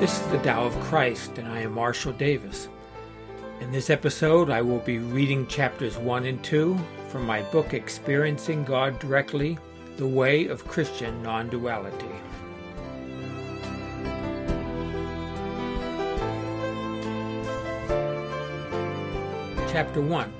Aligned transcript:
This 0.00 0.18
is 0.18 0.26
the 0.28 0.38
Tao 0.38 0.64
of 0.64 0.80
Christ, 0.80 1.36
and 1.36 1.46
I 1.46 1.60
am 1.60 1.74
Marshall 1.74 2.14
Davis. 2.14 2.70
In 3.60 3.70
this 3.70 3.90
episode, 3.90 4.48
I 4.48 4.62
will 4.62 4.78
be 4.78 4.98
reading 4.98 5.46
chapters 5.46 5.98
1 5.98 6.24
and 6.24 6.42
2 6.42 6.78
from 7.10 7.26
my 7.26 7.42
book 7.42 7.74
Experiencing 7.74 8.64
God 8.64 8.98
Directly 8.98 9.58
The 9.98 10.06
Way 10.06 10.46
of 10.46 10.66
Christian 10.66 11.22
Non 11.22 11.50
Duality. 11.50 12.06
Chapter 19.70 20.00
1 20.00 20.32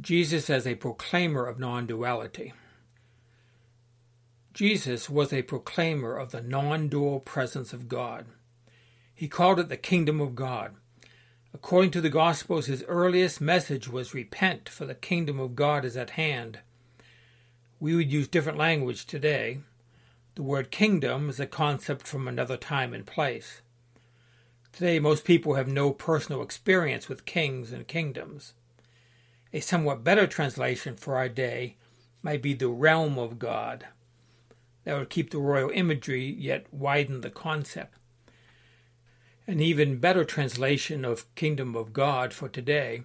Jesus 0.00 0.48
as 0.48 0.66
a 0.66 0.74
Proclaimer 0.76 1.44
of 1.44 1.58
Non 1.58 1.86
Duality. 1.86 2.54
Jesus 4.54 5.10
was 5.10 5.34
a 5.34 5.42
proclaimer 5.42 6.16
of 6.16 6.30
the 6.30 6.40
non 6.40 6.88
dual 6.88 7.20
presence 7.20 7.74
of 7.74 7.86
God. 7.86 8.24
He 9.20 9.28
called 9.28 9.60
it 9.60 9.68
the 9.68 9.76
kingdom 9.76 10.18
of 10.18 10.34
God. 10.34 10.76
According 11.52 11.90
to 11.90 12.00
the 12.00 12.08
Gospels, 12.08 12.68
his 12.68 12.82
earliest 12.88 13.38
message 13.38 13.86
was 13.86 14.14
repent, 14.14 14.66
for 14.66 14.86
the 14.86 14.94
kingdom 14.94 15.38
of 15.38 15.54
God 15.54 15.84
is 15.84 15.94
at 15.94 16.16
hand. 16.16 16.60
We 17.78 17.94
would 17.94 18.10
use 18.10 18.28
different 18.28 18.56
language 18.56 19.04
today. 19.04 19.58
The 20.36 20.42
word 20.42 20.70
kingdom 20.70 21.28
is 21.28 21.38
a 21.38 21.46
concept 21.46 22.06
from 22.06 22.26
another 22.26 22.56
time 22.56 22.94
and 22.94 23.06
place. 23.06 23.60
Today, 24.72 24.98
most 24.98 25.26
people 25.26 25.52
have 25.52 25.68
no 25.68 25.92
personal 25.92 26.40
experience 26.40 27.10
with 27.10 27.26
kings 27.26 27.72
and 27.72 27.86
kingdoms. 27.86 28.54
A 29.52 29.60
somewhat 29.60 30.02
better 30.02 30.26
translation 30.26 30.96
for 30.96 31.18
our 31.18 31.28
day 31.28 31.76
might 32.22 32.40
be 32.40 32.54
the 32.54 32.68
realm 32.68 33.18
of 33.18 33.38
God. 33.38 33.84
That 34.84 34.96
would 34.96 35.10
keep 35.10 35.30
the 35.30 35.36
royal 35.36 35.68
imagery, 35.68 36.24
yet 36.24 36.72
widen 36.72 37.20
the 37.20 37.28
concept. 37.28 37.98
An 39.50 39.58
even 39.58 39.96
better 39.96 40.24
translation 40.24 41.04
of 41.04 41.34
kingdom 41.34 41.74
of 41.74 41.92
God 41.92 42.32
for 42.32 42.48
today 42.48 43.02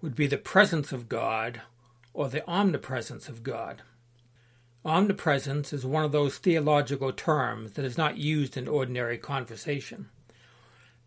would 0.00 0.14
be 0.14 0.28
the 0.28 0.38
presence 0.38 0.92
of 0.92 1.08
God 1.08 1.62
or 2.14 2.28
the 2.28 2.48
omnipresence 2.48 3.28
of 3.28 3.42
God. 3.42 3.82
Omnipresence 4.84 5.72
is 5.72 5.84
one 5.84 6.04
of 6.04 6.12
those 6.12 6.38
theological 6.38 7.10
terms 7.10 7.72
that 7.72 7.84
is 7.84 7.98
not 7.98 8.16
used 8.16 8.56
in 8.56 8.68
ordinary 8.68 9.18
conversation. 9.18 10.08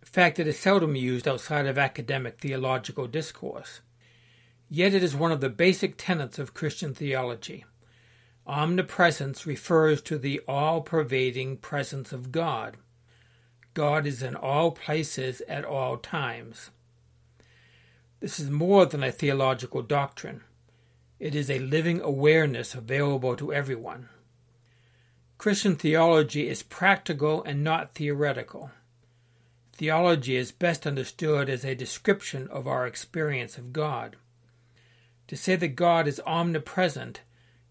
In 0.02 0.08
fact, 0.08 0.40
it 0.40 0.48
is 0.48 0.60
seldom 0.60 0.98
used 0.98 1.26
outside 1.26 1.68
of 1.68 1.78
academic 1.78 2.42
theological 2.42 3.08
discourse. 3.08 3.80
Yet 4.70 4.94
it 4.94 5.04
is 5.04 5.16
one 5.16 5.32
of 5.32 5.40
the 5.40 5.48
basic 5.48 5.96
tenets 5.96 6.38
of 6.38 6.54
Christian 6.54 6.94
theology. 6.94 7.64
Omnipresence 8.46 9.48
refers 9.48 10.02
to 10.02 10.18
the 10.18 10.42
all 10.50 10.82
pervading 10.82 11.56
presence 11.56 12.12
of 12.12 12.34
God. 12.34 12.76
God 13.74 14.06
is 14.06 14.22
in 14.22 14.36
all 14.36 14.72
places 14.72 15.42
at 15.48 15.64
all 15.64 15.98
times. 15.98 16.72
This 18.20 18.40
is 18.40 18.50
more 18.50 18.86
than 18.86 19.04
a 19.04 19.12
theological 19.12 19.82
doctrine. 19.82 20.42
It 21.20 21.36
is 21.36 21.50
a 21.50 21.60
living 21.60 22.02
awareness 22.02 22.76
available 22.76 23.36
to 23.36 23.54
everyone. 23.54 24.10
Christian 25.38 25.76
theology 25.76 26.48
is 26.48 26.62
practical 26.62 27.44
and 27.44 27.64
not 27.64 27.96
theoretical. 27.96 28.72
Theology 29.74 30.36
is 30.36 30.52
best 30.52 30.86
understood 30.86 31.50
as 31.50 31.66
a 31.66 31.74
description 31.74 32.48
of 32.50 32.68
our 32.68 32.86
experience 32.86 33.58
of 33.58 33.74
God. 33.74 34.18
To 35.28 35.36
say 35.36 35.56
that 35.56 35.70
God 35.70 36.08
is 36.08 36.22
omnipresent 36.28 37.22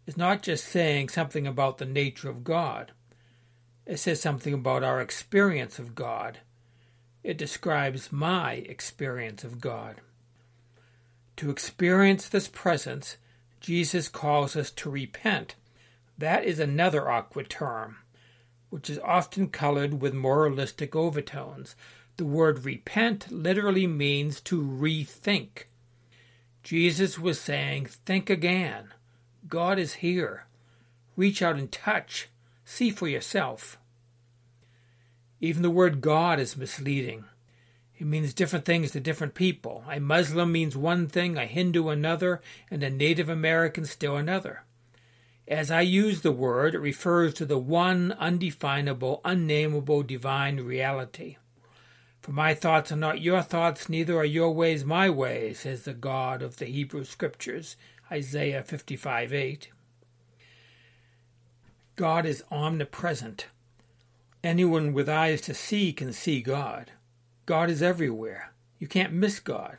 is 0.06 0.16
not 0.16 0.42
just 0.42 0.64
saying 0.64 1.10
something 1.10 1.46
about 1.46 1.78
the 1.78 1.84
nature 1.84 2.28
of 2.28 2.42
God. 2.42 2.90
It 3.90 3.98
says 3.98 4.20
something 4.20 4.54
about 4.54 4.84
our 4.84 5.00
experience 5.00 5.80
of 5.80 5.96
God. 5.96 6.38
It 7.24 7.36
describes 7.36 8.12
my 8.12 8.52
experience 8.52 9.42
of 9.42 9.60
God. 9.60 9.96
To 11.38 11.50
experience 11.50 12.28
this 12.28 12.46
presence, 12.46 13.16
Jesus 13.58 14.08
calls 14.08 14.54
us 14.54 14.70
to 14.70 14.88
repent. 14.88 15.56
That 16.16 16.44
is 16.44 16.60
another 16.60 17.10
awkward 17.10 17.50
term, 17.50 17.96
which 18.68 18.88
is 18.88 19.00
often 19.00 19.48
colored 19.48 20.00
with 20.00 20.14
moralistic 20.14 20.94
overtones. 20.94 21.74
The 22.16 22.24
word 22.24 22.64
repent 22.64 23.32
literally 23.32 23.88
means 23.88 24.40
to 24.42 24.62
rethink. 24.62 25.64
Jesus 26.62 27.18
was 27.18 27.40
saying, 27.40 27.86
Think 27.86 28.30
again. 28.30 28.94
God 29.48 29.80
is 29.80 29.94
here. 29.94 30.46
Reach 31.16 31.42
out 31.42 31.56
and 31.56 31.72
touch. 31.72 32.28
See 32.64 32.90
for 32.90 33.08
yourself. 33.08 33.78
Even 35.40 35.62
the 35.62 35.70
word 35.70 36.00
God 36.00 36.38
is 36.38 36.56
misleading. 36.56 37.24
It 37.98 38.06
means 38.06 38.32
different 38.32 38.64
things 38.64 38.92
to 38.92 39.00
different 39.00 39.34
people. 39.34 39.84
A 39.90 40.00
Muslim 40.00 40.52
means 40.52 40.76
one 40.76 41.06
thing, 41.06 41.36
a 41.36 41.46
Hindu 41.46 41.88
another, 41.88 42.40
and 42.70 42.82
a 42.82 42.90
Native 42.90 43.28
American 43.28 43.84
still 43.84 44.16
another. 44.16 44.64
As 45.48 45.70
I 45.70 45.80
use 45.80 46.20
the 46.20 46.32
word, 46.32 46.74
it 46.74 46.78
refers 46.78 47.34
to 47.34 47.44
the 47.44 47.58
one 47.58 48.12
undefinable, 48.12 49.20
unnameable 49.24 50.02
divine 50.02 50.60
reality. 50.60 51.36
For 52.20 52.32
my 52.32 52.54
thoughts 52.54 52.92
are 52.92 52.96
not 52.96 53.20
your 53.20 53.42
thoughts, 53.42 53.88
neither 53.88 54.16
are 54.16 54.24
your 54.24 54.52
ways 54.52 54.84
my 54.84 55.10
ways, 55.10 55.60
says 55.60 55.82
the 55.82 55.94
God 55.94 56.42
of 56.42 56.58
the 56.58 56.66
Hebrew 56.66 57.04
Scriptures, 57.04 57.76
Isaiah 58.12 58.62
55 58.62 59.32
8. 59.32 59.68
God 61.96 62.26
is 62.26 62.44
omnipresent. 62.50 63.46
Anyone 64.42 64.94
with 64.94 65.08
eyes 65.08 65.40
to 65.42 65.54
see 65.54 65.92
can 65.92 66.12
see 66.12 66.40
God. 66.40 66.92
God 67.44 67.68
is 67.68 67.82
everywhere. 67.82 68.52
You 68.78 68.86
can't 68.86 69.12
miss 69.12 69.38
God. 69.38 69.76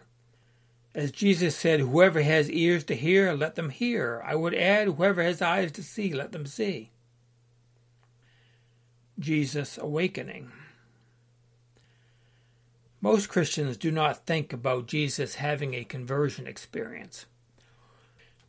As 0.94 1.12
Jesus 1.12 1.56
said, 1.56 1.80
Whoever 1.80 2.22
has 2.22 2.52
ears 2.52 2.84
to 2.86 2.96
hear, 2.96 3.34
let 3.34 3.56
them 3.56 3.70
hear. 3.70 4.22
I 4.26 4.36
would 4.36 4.54
add, 4.54 4.88
Whoever 4.88 5.24
has 5.24 5.42
eyes 5.42 5.72
to 5.74 5.84
see, 5.84 6.14
let 6.14 6.32
them 6.32 6.46
see. 6.46 6.92
Jesus 9.18 9.78
Awakening. 9.78 10.52
Most 13.00 13.30
Christians 13.30 13.78
do 13.78 13.90
not 13.90 14.28
think 14.28 14.54
about 14.54 14.86
Jesus 14.86 15.36
having 15.36 15.74
a 15.74 15.84
conversion 15.84 16.46
experience. 16.46 17.26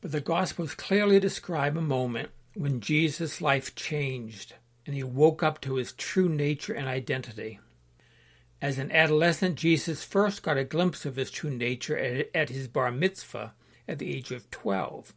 But 0.03 0.13
the 0.13 0.21
Gospels 0.21 0.75
clearly 0.75 1.19
describe 1.21 1.77
a 1.77 1.83
moment 1.83 2.31
when 2.55 2.81
Jesus' 2.81 3.41
life 3.41 3.75
changed 3.75 4.55
and 4.87 4.95
he 4.95 5.03
woke 5.03 5.43
up 5.43 5.61
to 5.61 5.77
his 5.77 5.93
true 5.93 6.29
nature 6.29 6.73
and 6.73 6.89
identity. 6.89 7.61
As 8.61 8.79
an 8.79 8.93
adolescent, 8.93 9.57
Jesus 9.57 10.05
first 10.05 10.43
got 10.43 10.57
a 10.57 10.65
glimpse 10.65 11.05
of 11.05 11.17
his 11.17 11.31
true 11.31 11.51
nature 11.51 12.29
at, 12.33 12.49
his 12.49 12.69
bar 12.69 12.93
mitzvah 12.93 13.55
at 13.89 13.99
the 13.99 14.15
age 14.15 14.31
of 14.31 14.51
12. 14.51 15.13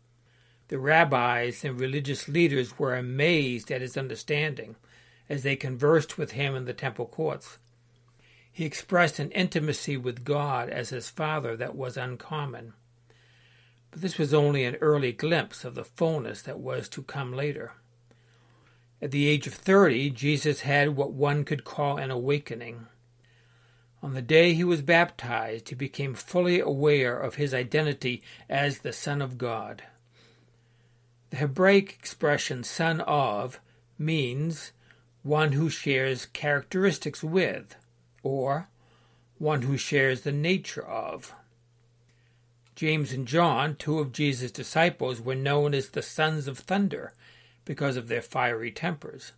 The 0.67 0.79
rabbis 0.79 1.63
and 1.63 1.79
religious 1.79 2.27
leaders 2.27 2.79
were 2.79 2.95
amazed 2.95 3.71
at 3.71 3.81
his 3.81 3.97
understanding 3.97 4.75
as 5.29 5.43
they 5.43 5.55
conversed 5.55 6.17
with 6.17 6.31
him 6.31 6.55
in 6.55 6.65
the 6.65 6.73
temple 6.73 7.05
courts. 7.05 7.59
He 8.51 8.65
expressed 8.65 9.19
an 9.19 9.31
intimacy 9.31 9.97
with 9.97 10.23
God 10.23 10.69
as 10.69 10.89
his 10.89 11.09
father 11.09 11.55
that 11.57 11.75
was 11.75 11.97
uncommon. 11.97 12.73
But 13.91 14.01
this 14.01 14.17
was 14.17 14.33
only 14.33 14.63
an 14.63 14.77
early 14.77 15.11
glimpse 15.11 15.63
of 15.63 15.75
the 15.75 15.85
fullness 15.85 16.41
that 16.43 16.59
was 16.59 16.89
to 16.89 17.03
come 17.03 17.31
later. 17.31 17.73
At 19.05 19.11
the 19.11 19.27
age 19.27 19.45
of 19.45 19.53
30, 19.53 20.09
Jesus 20.09 20.61
had 20.61 20.95
what 20.95 21.13
one 21.13 21.43
could 21.45 21.63
call 21.63 21.97
an 21.97 22.09
awakening. 22.09 22.87
On 24.01 24.15
the 24.15 24.21
day 24.23 24.55
he 24.55 24.63
was 24.63 24.81
baptized, 24.81 25.69
he 25.69 25.75
became 25.75 26.15
fully 26.15 26.59
aware 26.59 27.19
of 27.19 27.35
his 27.35 27.53
identity 27.53 28.23
as 28.49 28.79
the 28.79 28.91
Son 28.91 29.21
of 29.21 29.37
God. 29.37 29.83
The 31.29 31.37
Hebraic 31.37 31.93
expression 31.93 32.63
son 32.63 32.99
of 33.01 33.59
means 33.99 34.71
one 35.21 35.51
who 35.51 35.69
shares 35.69 36.25
characteristics 36.25 37.23
with, 37.23 37.75
or 38.23 38.69
one 39.37 39.61
who 39.61 39.77
shares 39.77 40.21
the 40.21 40.31
nature 40.31 40.83
of. 40.83 41.31
James 42.75 43.13
and 43.13 43.27
John, 43.27 43.75
two 43.75 43.99
of 43.99 44.11
Jesus' 44.11 44.49
disciples, 44.49 45.21
were 45.21 45.35
known 45.35 45.75
as 45.75 45.89
the 45.89 46.01
sons 46.01 46.47
of 46.47 46.57
thunder 46.57 47.13
because 47.65 47.97
of 47.97 48.07
their 48.07 48.21
fiery 48.21 48.71
tempers. 48.71 49.33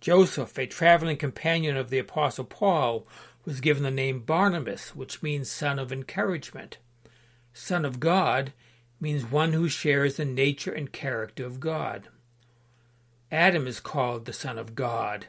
Joseph, 0.00 0.56
a 0.58 0.66
traveling 0.66 1.16
companion 1.16 1.76
of 1.76 1.90
the 1.90 1.98
Apostle 1.98 2.44
Paul, 2.44 3.06
was 3.44 3.60
given 3.60 3.82
the 3.82 3.90
name 3.90 4.20
Barnabas, 4.20 4.94
which 4.94 5.22
means 5.22 5.50
son 5.50 5.78
of 5.78 5.92
encouragement. 5.92 6.78
Son 7.52 7.84
of 7.84 8.00
God 8.00 8.52
means 9.00 9.24
one 9.24 9.52
who 9.52 9.68
shares 9.68 10.16
the 10.16 10.24
nature 10.24 10.72
and 10.72 10.92
character 10.92 11.44
of 11.44 11.60
God. 11.60 12.08
Adam 13.30 13.66
is 13.66 13.80
called 13.80 14.24
the 14.24 14.32
son 14.32 14.58
of 14.58 14.74
God, 14.74 15.26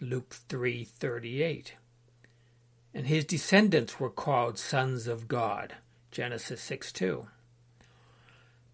Luke 0.00 0.34
3:38. 0.48 1.74
And 2.94 3.06
his 3.06 3.24
descendants 3.24 3.98
were 3.98 4.10
called 4.10 4.58
sons 4.58 5.06
of 5.06 5.26
God, 5.26 5.74
Genesis 6.10 6.60
6:2. 6.60 7.28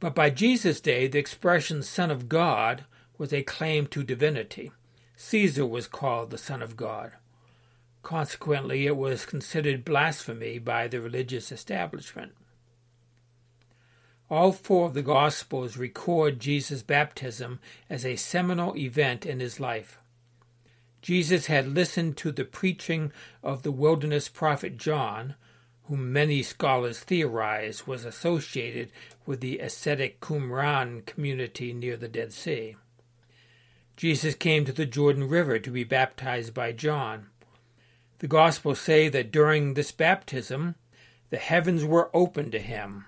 But 0.01 0.15
by 0.15 0.31
Jesus' 0.31 0.81
day, 0.81 1.09
the 1.09 1.19
expression 1.19 1.83
Son 1.83 2.11
of 2.11 2.29
God 2.29 2.85
was 3.17 3.33
a 3.33 3.43
claim 3.43 3.87
to 3.89 4.05
divinity. 4.05 4.71
Caesar 5.17 5.67
was 5.67 5.89
called 5.89 6.31
the 6.31 6.39
Son 6.39 6.63
of 6.63 6.77
God. 6.77 7.13
Consequently, 8.03 8.87
it 8.87 8.97
was 8.97 9.27
considered 9.27 9.85
blasphemy 9.85 10.59
by 10.59 10.87
the 10.87 11.01
religious 11.01 11.51
establishment. 11.51 12.33
All 14.31 14.53
four 14.53 14.87
of 14.87 14.95
the 14.95 15.03
Gospels 15.03 15.77
record 15.77 16.39
Jesus' 16.39 16.83
baptism 16.83 17.61
as 17.91 18.05
a 18.05 18.17
seminal 18.17 18.77
event 18.77 19.27
in 19.27 19.41
his 19.41 19.59
life. 19.59 19.99
Jesus 21.03 21.47
had 21.47 21.75
listened 21.75 22.17
to 22.19 22.31
the 22.31 22.45
preaching 22.45 23.11
of 23.43 23.63
the 23.63 23.73
wilderness 23.73 24.29
prophet 24.29 24.77
John, 24.77 25.35
whom 25.89 26.13
many 26.13 26.43
scholars 26.43 27.01
theorize 27.01 27.87
was 27.87 28.05
associated 28.05 28.93
with 29.25 29.41
the 29.41 29.59
ascetic 29.59 30.21
Qumran 30.21 31.05
community 31.07 31.73
near 31.73 31.97
the 31.97 32.09
Dead 32.09 32.31
Sea. 32.31 32.77
Jesus 33.97 34.35
came 34.35 34.67
to 34.67 34.73
the 34.73 34.85
Jordan 34.85 35.29
River 35.29 35.59
to 35.59 35.71
be 35.71 35.85
baptized 35.85 36.53
by 36.53 36.73
John. 36.73 37.29
The 38.19 38.29
Gospels 38.29 38.81
say 38.81 39.09
that 39.09 39.33
during 39.33 39.75
this 39.75 39.91
baptism, 39.91 40.75
the 41.31 41.39
heavens 41.39 41.85
were 41.87 42.11
opened 42.15 42.53
to 42.53 42.59
him, 42.59 43.07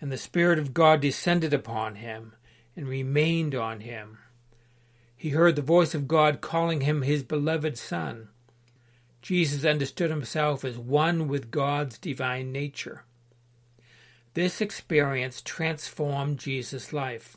and 0.00 0.10
the 0.10 0.18
Spirit 0.18 0.58
of 0.58 0.74
God 0.74 1.00
descended 1.00 1.54
upon 1.54 1.94
him 1.94 2.34
and 2.74 2.88
remained 2.88 3.54
on 3.54 3.80
him. 3.80 4.18
He 5.14 5.28
heard 5.30 5.54
the 5.54 5.62
voice 5.62 5.94
of 5.94 6.08
God 6.08 6.40
calling 6.40 6.80
him 6.80 7.02
his 7.02 7.22
beloved 7.22 7.78
Son. 7.78 8.30
Jesus 9.22 9.64
understood 9.64 10.10
himself 10.10 10.64
as 10.64 10.76
one 10.76 11.28
with 11.28 11.52
God's 11.52 11.96
divine 11.96 12.50
nature. 12.50 13.04
This 14.34 14.60
experience 14.60 15.40
transformed 15.40 16.40
Jesus' 16.40 16.92
life. 16.92 17.36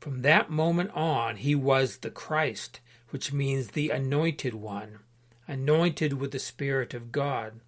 From 0.00 0.22
that 0.22 0.50
moment 0.50 0.90
on, 0.94 1.36
he 1.36 1.54
was 1.54 1.98
the 1.98 2.10
Christ, 2.10 2.80
which 3.10 3.32
means 3.32 3.68
the 3.68 3.90
anointed 3.90 4.54
one, 4.54 4.98
anointed 5.46 6.14
with 6.14 6.32
the 6.32 6.40
Spirit 6.40 6.94
of 6.94 7.12
God. 7.12 7.60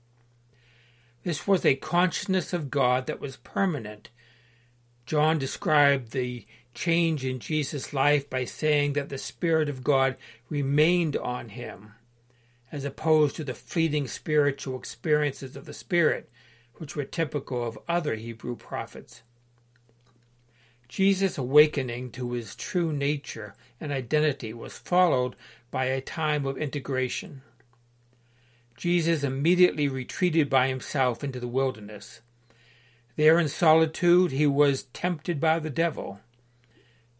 This 1.23 1.47
was 1.47 1.65
a 1.65 1.77
consciousness 1.77 2.53
of 2.53 2.69
God 2.69 3.06
that 3.06 3.21
was 3.21 3.37
permanent. 3.37 4.11
John 5.06 5.38
described 5.38 6.11
the 6.11 6.47
change 6.75 7.25
in 7.25 7.38
Jesus' 7.38 7.93
life 7.93 8.29
by 8.29 8.44
saying 8.44 8.94
that 8.94 9.09
the 9.09 9.19
Spirit 9.19 9.69
of 9.69 9.85
God 9.85 10.17
remained 10.49 11.17
on 11.17 11.50
him 11.50 11.94
as 12.72 12.84
opposed 12.84 13.37
to 13.37 13.44
the 13.44 13.55
fleeting 13.55 14.06
spiritual 14.06 14.78
experiences 14.78 15.56
of 15.56 15.64
the 15.64 15.72
Spirit, 15.72 16.31
which 16.76 16.96
were 16.96 17.05
typical 17.05 17.67
of 17.67 17.78
other 17.88 18.14
Hebrew 18.14 18.56
prophets. 18.56 19.22
Jesus' 20.88 21.38
awakening 21.38 22.11
to 22.12 22.32
his 22.32 22.56
true 22.56 22.93
nature 22.93 23.55
and 23.81 23.93
identity 23.93 24.52
was 24.52 24.78
followed 24.78 25.37
by 25.70 25.84
a 25.84 26.00
time 26.00 26.44
of 26.46 26.58
integration. 26.58 27.43
Jesus 28.76 29.22
immediately 29.22 29.88
retreated 29.88 30.50
by 30.50 30.69
himself 30.69 31.22
into 31.22 31.38
the 31.38 31.46
wilderness. 31.46 32.22
There 33.17 33.38
in 33.38 33.49
solitude, 33.49 34.32
he 34.32 34.46
was 34.46 34.84
tempted 34.94 35.38
by 35.38 35.58
the 35.58 35.70
devil. 35.70 36.20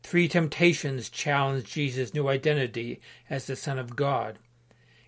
Three 0.03 0.27
temptations 0.27 1.11
challenged 1.11 1.67
Jesus' 1.71 2.15
new 2.15 2.29
identity 2.29 3.01
as 3.29 3.47
the 3.47 3.57
Son 3.57 3.79
of 3.79 3.95
God. 3.95 4.39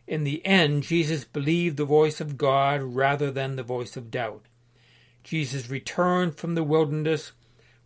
In 0.06 0.24
the 0.24 0.44
end, 0.44 0.82
Jesus 0.82 1.24
believed 1.24 1.76
the 1.76 1.84
voice 1.84 2.20
of 2.20 2.36
God 2.36 2.82
rather 2.82 3.30
than 3.30 3.56
the 3.56 3.62
voice 3.62 3.96
of 3.96 4.10
doubt. 4.10 4.42
Jesus 5.22 5.70
returned 5.70 6.36
from 6.36 6.54
the 6.54 6.64
wilderness 6.64 7.32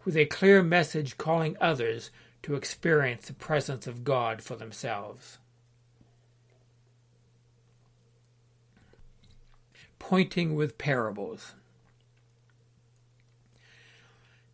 with 0.04 0.16
a 0.16 0.24
clear 0.24 0.62
message 0.62 1.18
calling 1.18 1.56
others 1.60 2.10
to 2.42 2.54
experience 2.54 3.26
the 3.26 3.34
presence 3.34 3.86
of 3.86 4.04
God 4.04 4.40
for 4.40 4.56
themselves. 4.56 5.38
Pointing 9.98 10.54
with 10.54 10.78
parables. 10.78 11.54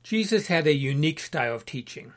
Jesus 0.03 0.49
had 0.49 0.67
a 0.67 0.75
unique 0.75 1.21
style 1.21 1.55
of 1.55 1.65
teaching. 1.65 2.13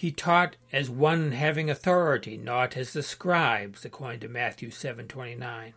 He 0.00 0.12
taught 0.12 0.56
as 0.72 0.88
one 0.88 1.32
having 1.32 1.68
authority, 1.68 2.38
not 2.38 2.74
as 2.74 2.94
the 2.94 3.02
scribes, 3.02 3.84
according 3.84 4.20
to 4.20 4.28
Matthew 4.28 4.70
7:29, 4.70 5.74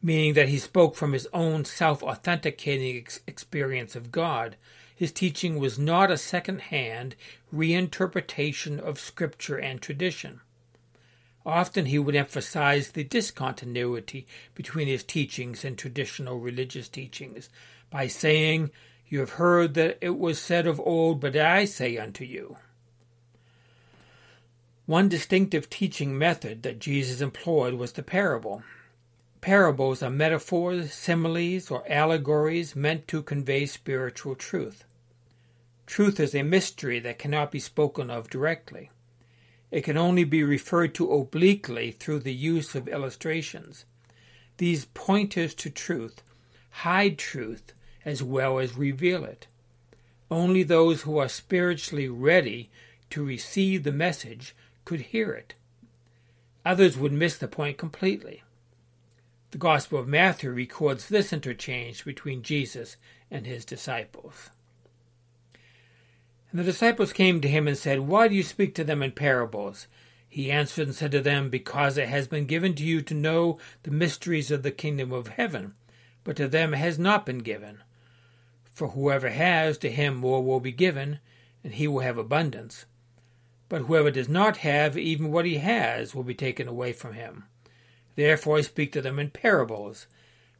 meaning 0.00 0.34
that 0.34 0.48
he 0.48 0.60
spoke 0.60 0.94
from 0.94 1.12
his 1.12 1.26
own 1.32 1.64
self-authenticating 1.64 2.96
ex- 2.96 3.18
experience 3.26 3.96
of 3.96 4.12
God. 4.12 4.54
His 4.94 5.10
teaching 5.10 5.58
was 5.58 5.76
not 5.76 6.12
a 6.12 6.16
second-hand 6.16 7.16
reinterpretation 7.52 8.78
of 8.78 9.00
scripture 9.00 9.58
and 9.58 9.82
tradition. 9.82 10.40
Often 11.44 11.86
he 11.86 11.98
would 11.98 12.14
emphasize 12.14 12.92
the 12.92 13.02
discontinuity 13.02 14.24
between 14.54 14.86
his 14.86 15.02
teachings 15.02 15.64
and 15.64 15.76
traditional 15.76 16.38
religious 16.38 16.88
teachings 16.88 17.50
by 17.90 18.06
saying, 18.06 18.70
You 19.08 19.18
have 19.18 19.30
heard 19.30 19.74
that 19.74 19.98
it 20.00 20.16
was 20.16 20.38
said 20.38 20.68
of 20.68 20.78
old, 20.78 21.18
but 21.18 21.34
I 21.34 21.64
say 21.64 21.96
unto 21.96 22.24
you. 22.24 22.56
One 24.90 25.08
distinctive 25.08 25.70
teaching 25.70 26.18
method 26.18 26.64
that 26.64 26.80
Jesus 26.80 27.20
employed 27.20 27.74
was 27.74 27.92
the 27.92 28.02
parable. 28.02 28.64
Parables 29.40 30.02
are 30.02 30.10
metaphors, 30.10 30.92
similes, 30.92 31.70
or 31.70 31.88
allegories 31.88 32.74
meant 32.74 33.06
to 33.06 33.22
convey 33.22 33.66
spiritual 33.66 34.34
truth. 34.34 34.82
Truth 35.86 36.18
is 36.18 36.34
a 36.34 36.42
mystery 36.42 36.98
that 36.98 37.20
cannot 37.20 37.52
be 37.52 37.60
spoken 37.60 38.10
of 38.10 38.30
directly. 38.30 38.90
It 39.70 39.82
can 39.82 39.96
only 39.96 40.24
be 40.24 40.42
referred 40.42 40.92
to 40.96 41.12
obliquely 41.12 41.92
through 41.92 42.18
the 42.18 42.34
use 42.34 42.74
of 42.74 42.88
illustrations. 42.88 43.84
These 44.56 44.86
pointers 44.86 45.54
to 45.54 45.70
truth 45.70 46.20
hide 46.82 47.16
truth 47.16 47.74
as 48.04 48.24
well 48.24 48.58
as 48.58 48.76
reveal 48.76 49.24
it. 49.24 49.46
Only 50.32 50.64
those 50.64 51.02
who 51.02 51.16
are 51.18 51.28
spiritually 51.28 52.08
ready 52.08 52.70
to 53.10 53.24
receive 53.24 53.84
the 53.84 53.92
message 53.92 54.56
could 54.84 55.00
hear 55.00 55.32
it. 55.32 55.54
Others 56.64 56.96
would 56.96 57.12
miss 57.12 57.36
the 57.36 57.48
point 57.48 57.78
completely. 57.78 58.42
The 59.50 59.58
Gospel 59.58 59.98
of 59.98 60.06
Matthew 60.06 60.50
records 60.50 61.08
this 61.08 61.32
interchange 61.32 62.04
between 62.04 62.42
Jesus 62.42 62.96
and 63.30 63.46
his 63.46 63.64
disciples. 63.64 64.50
And 66.50 66.60
the 66.60 66.64
disciples 66.64 67.12
came 67.12 67.40
to 67.40 67.48
him 67.48 67.66
and 67.66 67.78
said, 67.78 68.00
Why 68.00 68.28
do 68.28 68.34
you 68.34 68.42
speak 68.42 68.74
to 68.74 68.84
them 68.84 69.02
in 69.02 69.12
parables? 69.12 69.86
He 70.28 70.50
answered 70.50 70.86
and 70.86 70.94
said 70.94 71.10
to 71.12 71.20
them, 71.20 71.50
Because 71.50 71.98
it 71.98 72.08
has 72.08 72.28
been 72.28 72.46
given 72.46 72.74
to 72.76 72.84
you 72.84 73.02
to 73.02 73.14
know 73.14 73.58
the 73.82 73.90
mysteries 73.90 74.50
of 74.50 74.62
the 74.62 74.70
kingdom 74.70 75.12
of 75.12 75.28
heaven, 75.28 75.74
but 76.22 76.36
to 76.36 76.46
them 76.46 76.74
it 76.74 76.78
has 76.78 76.98
not 76.98 77.26
been 77.26 77.38
given. 77.38 77.82
For 78.70 78.88
whoever 78.88 79.30
has, 79.30 79.78
to 79.78 79.90
him 79.90 80.16
more 80.16 80.42
will 80.42 80.60
be 80.60 80.72
given, 80.72 81.18
and 81.64 81.74
he 81.74 81.88
will 81.88 82.00
have 82.00 82.18
abundance. 82.18 82.86
But 83.70 83.82
whoever 83.82 84.10
does 84.10 84.28
not 84.28 84.58
have, 84.58 84.98
even 84.98 85.30
what 85.30 85.46
he 85.46 85.58
has, 85.58 86.12
will 86.12 86.24
be 86.24 86.34
taken 86.34 86.66
away 86.66 86.92
from 86.92 87.14
him. 87.14 87.44
Therefore 88.16 88.58
I 88.58 88.62
speak 88.62 88.90
to 88.92 89.00
them 89.00 89.20
in 89.20 89.30
parables, 89.30 90.08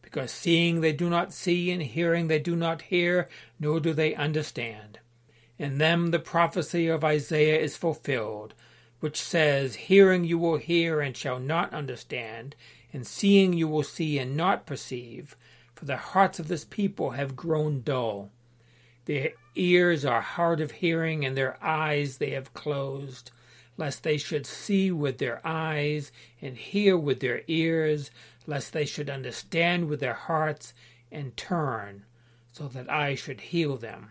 because 0.01 0.31
seeing 0.31 0.81
they 0.81 0.93
do 0.93 1.11
not 1.11 1.33
see, 1.33 1.73
and 1.73 1.83
hearing 1.83 2.29
they 2.29 2.39
do 2.39 2.55
not 2.55 2.83
hear, 2.83 3.29
nor 3.59 3.81
do 3.81 3.93
they 3.93 4.15
understand. 4.15 5.01
In 5.59 5.79
them 5.79 6.13
the 6.13 6.21
prophecy 6.21 6.87
of 6.87 7.03
Isaiah 7.03 7.59
is 7.59 7.77
fulfilled, 7.77 8.55
which 9.01 9.21
says, 9.21 9.75
Hearing 9.75 10.23
you 10.23 10.39
will 10.39 10.59
hear 10.59 11.01
and 11.01 11.17
shall 11.17 11.41
not 11.41 11.75
understand, 11.75 12.55
and 12.93 13.05
seeing 13.05 13.53
you 13.53 13.67
will 13.67 13.83
see 13.83 14.21
and 14.21 14.37
not 14.37 14.67
perceive, 14.67 15.35
for 15.75 15.85
the 15.85 15.97
hearts 15.97 16.39
of 16.39 16.47
this 16.47 16.65
people 16.65 17.11
have 17.11 17.35
grown 17.35 17.83
dull. 17.83 18.31
Their 19.07 19.33
ears 19.55 20.05
are 20.05 20.21
hard 20.21 20.61
of 20.61 20.71
hearing, 20.71 21.25
and 21.25 21.37
their 21.37 21.63
eyes 21.63 22.19
they 22.19 22.31
have 22.31 22.55
closed, 22.55 23.31
lest 23.77 24.03
they 24.03 24.17
should 24.17 24.47
see 24.47 24.91
with 24.91 25.19
their 25.19 25.41
eyes, 25.45 26.13
and 26.41 26.57
hear 26.57 26.97
with 26.97 27.21
their 27.21 27.43
ears, 27.47 28.11
lest 28.47 28.73
they 28.73 28.85
should 28.85 29.11
understand 29.11 29.89
with 29.89 30.01
their 30.01 30.15
hearts, 30.15 30.75
and 31.11 31.37
turn, 31.37 32.05
so 32.53 32.69
that 32.69 32.91
I 32.91 33.15
should 33.15 33.41
heal 33.41 33.77
them. 33.77 34.11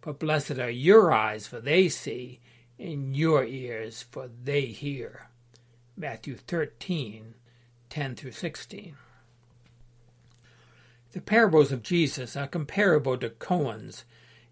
But 0.00 0.18
blessed 0.18 0.58
are 0.58 0.70
your 0.70 1.12
eyes, 1.12 1.46
for 1.46 1.60
they 1.60 1.88
see, 1.88 2.40
and 2.78 3.16
your 3.16 3.44
ears, 3.44 4.02
for 4.02 4.28
they 4.28 4.66
hear. 4.66 5.28
Matthew 5.96 6.36
13, 6.36 7.34
10 7.90 8.16
through 8.16 8.32
16. 8.32 8.96
The 11.12 11.20
parables 11.20 11.72
of 11.72 11.82
Jesus 11.82 12.36
are 12.36 12.46
comparable 12.46 13.18
to 13.18 13.30
koans 13.30 14.04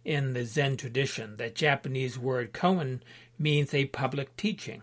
in 0.09 0.33
the 0.33 0.47
Zen 0.47 0.79
tradition. 0.79 1.37
The 1.37 1.51
Japanese 1.51 2.19
word 2.19 2.55
koan 2.55 3.01
means 3.39 3.75
a 3.75 3.85
public 3.85 4.35
teaching. 4.39 4.81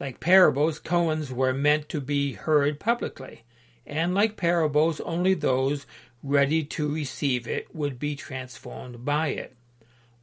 Like 0.00 0.18
parables, 0.18 0.80
koans 0.80 1.30
were 1.30 1.52
meant 1.52 1.90
to 1.90 2.00
be 2.00 2.32
heard 2.32 2.80
publicly, 2.80 3.42
and 3.86 4.14
like 4.14 4.38
parables, 4.38 5.00
only 5.00 5.34
those 5.34 5.84
ready 6.22 6.64
to 6.64 6.90
receive 6.90 7.46
it 7.46 7.74
would 7.74 7.98
be 7.98 8.16
transformed 8.16 9.04
by 9.04 9.28
it. 9.28 9.54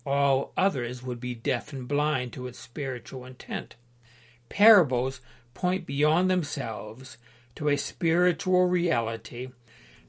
All 0.03 0.51
others 0.57 1.03
would 1.03 1.19
be 1.19 1.35
deaf 1.35 1.71
and 1.71 1.87
blind 1.87 2.33
to 2.33 2.47
its 2.47 2.57
spiritual 2.57 3.23
intent. 3.23 3.75
Parables 4.49 5.21
point 5.53 5.85
beyond 5.85 6.31
themselves 6.31 7.19
to 7.53 7.69
a 7.69 7.77
spiritual 7.77 8.65
reality 8.65 9.49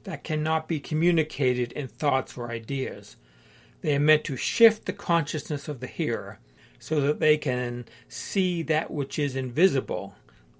that 0.03 0.23
cannot 0.23 0.67
be 0.67 0.79
communicated 0.79 1.71
in 1.73 1.87
thoughts 1.87 2.35
or 2.35 2.49
ideas. 2.49 3.17
They 3.81 3.95
are 3.95 3.99
meant 3.99 4.23
to 4.25 4.35
shift 4.35 4.85
the 4.85 4.93
consciousness 4.93 5.67
of 5.67 5.79
the 5.79 5.87
hearer 5.87 6.39
so 6.79 7.01
that 7.01 7.19
they 7.19 7.37
can 7.37 7.85
see 8.07 8.61
that 8.63 8.91
which 8.91 9.17
is 9.17 9.35
invisible, 9.35 10.15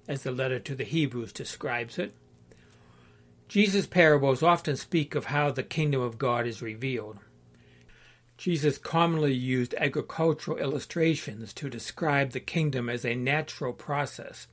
as 0.08 0.24
the 0.24 0.32
letter 0.32 0.60
to 0.60 0.76
the 0.76 0.84
Hebrews 0.84 1.34
describes 1.34 1.98
it. 1.98 2.14
Jesus' 3.48 3.88
parables 3.88 4.44
often 4.44 4.76
speak 4.76 5.16
of 5.16 5.26
how 5.26 5.52
the 5.52 5.64
kingdom 5.64 6.02
of 6.02 6.18
God 6.18 6.46
is 6.46 6.62
revealed. 6.62 7.20
Jesus 8.38 8.78
commonly 8.78 9.34
used 9.34 9.74
agricultural 9.78 10.58
illustrations 10.58 11.54
to 11.54 11.70
describe 11.70 12.32
the 12.32 12.40
kingdom 12.40 12.90
as 12.90 13.04
a 13.04 13.16
natural 13.16 13.74
process 13.74 14.48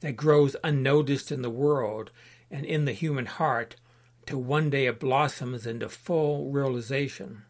that 0.00 0.16
grows 0.16 0.56
unnoticed 0.64 1.30
in 1.30 1.42
the 1.42 1.50
world 1.50 2.10
and 2.50 2.64
in 2.64 2.84
the 2.84 2.92
human 2.92 3.26
heart 3.26 3.76
till 4.24 4.42
one 4.42 4.70
day 4.70 4.86
it 4.86 5.00
blossoms 5.00 5.66
into 5.66 5.88
full 5.88 6.50
realization. 6.50 7.42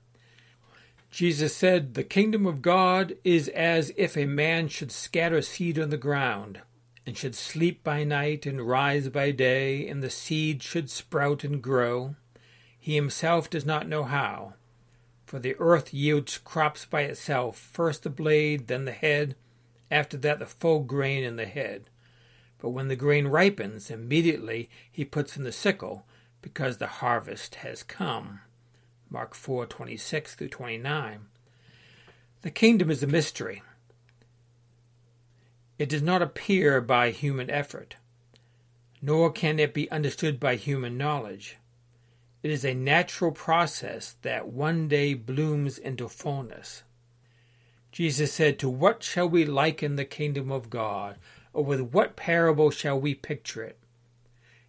Jesus 1.11 1.57
said, 1.57 1.95
The 1.95 2.05
kingdom 2.05 2.47
of 2.47 2.63
God 2.63 3.17
is 3.25 3.49
as 3.49 3.93
if 3.97 4.17
a 4.17 4.27
man 4.27 4.69
should 4.69 4.93
scatter 4.93 5.41
seed 5.43 5.79
on 5.79 5.91
the 5.91 5.97
ground, 5.97 6.61
and 7.07 7.17
should 7.17 7.35
sleep 7.35 7.83
by 7.83 8.05
night 8.05 8.45
and 8.45 8.69
rise 8.69 9.09
by 9.09 9.31
day, 9.31 9.89
and 9.89 10.03
the 10.03 10.11
seed 10.11 10.63
should 10.63 10.91
sprout 10.91 11.45
and 11.45 11.63
grow. 11.63 12.15
He 12.79 12.95
himself 12.95 13.49
does 13.49 13.65
not 13.65 13.89
know 13.89 14.05
how. 14.05 14.55
For 15.25 15.39
the 15.39 15.57
earth 15.59 15.93
yields 15.93 16.39
crops 16.39 16.85
by 16.85 17.03
itself, 17.03 17.59
first 17.59 18.03
the 18.03 18.11
blade, 18.11 18.67
then 18.67 18.85
the 18.85 18.93
head, 18.93 19.35
after 19.91 20.17
that 20.19 20.39
the 20.39 20.47
full 20.47 20.81
grain 20.81 21.25
in 21.25 21.37
the 21.37 21.47
head. 21.47 21.91
But 22.59 22.71
when 22.71 22.89
the 22.89 22.97
grain 22.97 23.29
ripens, 23.29 23.91
immediately 23.91 24.69
he 24.91 25.05
puts 25.05 25.37
in 25.37 25.45
the 25.45 25.53
sickle, 25.53 26.07
because 26.43 26.79
the 26.79 26.87
harvest 26.87 27.57
has 27.57 27.83
come. 27.83 28.41
Mark 29.11 29.35
4:26 29.35 30.35
through 30.35 30.49
29. 30.49 31.27
The 32.43 32.51
kingdom 32.51 32.91
is 32.91 33.03
a 33.03 33.07
mystery. 33.07 33.63
It 35.79 35.89
does 35.89 36.03
not 36.03 36.23
appear 36.23 36.81
by 36.81 37.11
human 37.11 37.51
effort, 37.51 37.97
nor 39.01 39.31
can 39.31 39.59
it 39.59 39.73
be 39.73 39.91
understood 39.91 40.39
by 40.39 40.57
human 40.57 40.99
knowledge. 40.99 41.57
It 42.43 42.51
is 42.51 42.65
a 42.65 42.75
natural 42.75 43.33
process 43.33 44.17
that 44.23 44.49
one 44.49 44.89
day 44.89 45.15
blooms 45.15 45.79
into 45.79 46.09
fullness. 46.09 46.83
Jesus 47.91 48.33
said, 48.33 48.59
To 48.59 48.69
what 48.69 49.03
shall 49.03 49.29
we 49.29 49.45
liken 49.45 49.97
the 49.97 50.05
kingdom 50.05 50.53
of 50.53 50.71
God, 50.71 51.17
or 51.53 51.65
with 51.65 51.81
what 51.81 52.17
parable 52.17 52.71
shall 52.71 53.01
we 53.01 53.15
picture 53.15 53.65
it? 53.65 53.79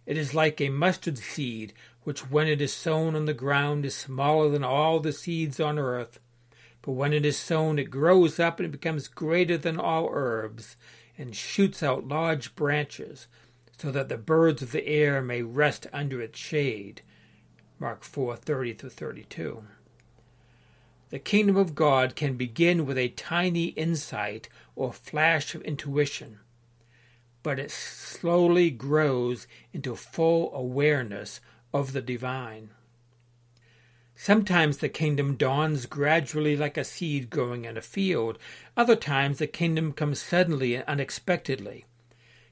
It 0.06 0.16
is 0.16 0.34
like 0.34 0.60
a 0.60 0.70
mustard 0.70 1.18
seed, 1.18 1.72
which 2.04 2.30
when 2.30 2.46
it 2.46 2.60
is 2.60 2.72
sown 2.72 3.14
on 3.14 3.26
the 3.26 3.34
ground 3.34 3.84
is 3.84 3.94
smaller 3.94 4.48
than 4.48 4.64
all 4.64 5.00
the 5.00 5.12
seeds 5.12 5.60
on 5.60 5.78
earth. 5.78 6.18
But 6.82 6.92
when 6.92 7.12
it 7.12 7.26
is 7.26 7.36
sown, 7.36 7.78
it 7.78 7.90
grows 7.90 8.38
up 8.40 8.58
and 8.58 8.72
becomes 8.72 9.08
greater 9.08 9.58
than 9.58 9.78
all 9.78 10.08
herbs, 10.12 10.76
and 11.18 11.36
shoots 11.36 11.82
out 11.82 12.08
large 12.08 12.54
branches, 12.54 13.26
so 13.78 13.90
that 13.90 14.08
the 14.08 14.16
birds 14.16 14.62
of 14.62 14.72
the 14.72 14.86
air 14.86 15.20
may 15.20 15.42
rest 15.42 15.86
under 15.92 16.20
its 16.20 16.38
shade. 16.38 17.02
Mark 17.78 18.02
4:30 18.02 18.90
32. 18.90 19.64
The 21.10 21.18
kingdom 21.18 21.56
of 21.56 21.74
God 21.74 22.14
can 22.14 22.36
begin 22.36 22.86
with 22.86 22.96
a 22.96 23.08
tiny 23.08 23.66
insight 23.66 24.48
or 24.76 24.92
flash 24.92 25.54
of 25.54 25.62
intuition 25.62 26.38
but 27.42 27.58
it 27.58 27.70
slowly 27.70 28.70
grows 28.70 29.46
into 29.72 29.96
full 29.96 30.54
awareness 30.54 31.40
of 31.72 31.92
the 31.92 32.02
divine. 32.02 32.70
Sometimes 34.14 34.78
the 34.78 34.90
kingdom 34.90 35.36
dawns 35.36 35.86
gradually 35.86 36.54
like 36.54 36.76
a 36.76 36.84
seed 36.84 37.30
growing 37.30 37.64
in 37.64 37.78
a 37.78 37.82
field. 37.82 38.38
Other 38.76 38.96
times 38.96 39.38
the 39.38 39.46
kingdom 39.46 39.92
comes 39.92 40.20
suddenly 40.20 40.74
and 40.74 40.84
unexpectedly. 40.86 41.86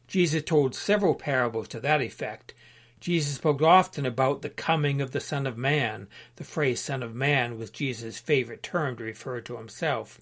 Jesus 0.07 0.43
told 0.43 0.75
several 0.75 1.15
parables 1.15 1.69
to 1.69 1.81
that 1.81 2.01
effect. 2.01 2.55
Jesus 3.01 3.37
spoke 3.37 3.61
often 3.61 4.07
about 4.07 4.41
the 4.41 4.49
coming 4.49 5.03
of 5.03 5.11
the 5.11 5.21
Son 5.21 5.47
of 5.47 5.59
Man. 5.59 6.09
The 6.37 6.45
phrase 6.45 6.81
Son 6.81 7.03
of 7.03 7.15
Man 7.15 7.59
was 7.59 7.71
Jesus' 7.71 8.19
favorite 8.19 8.63
term 8.63 8.97
to 8.97 9.05
refer 9.05 9.43
to 9.43 9.59
himself. 9.59 10.21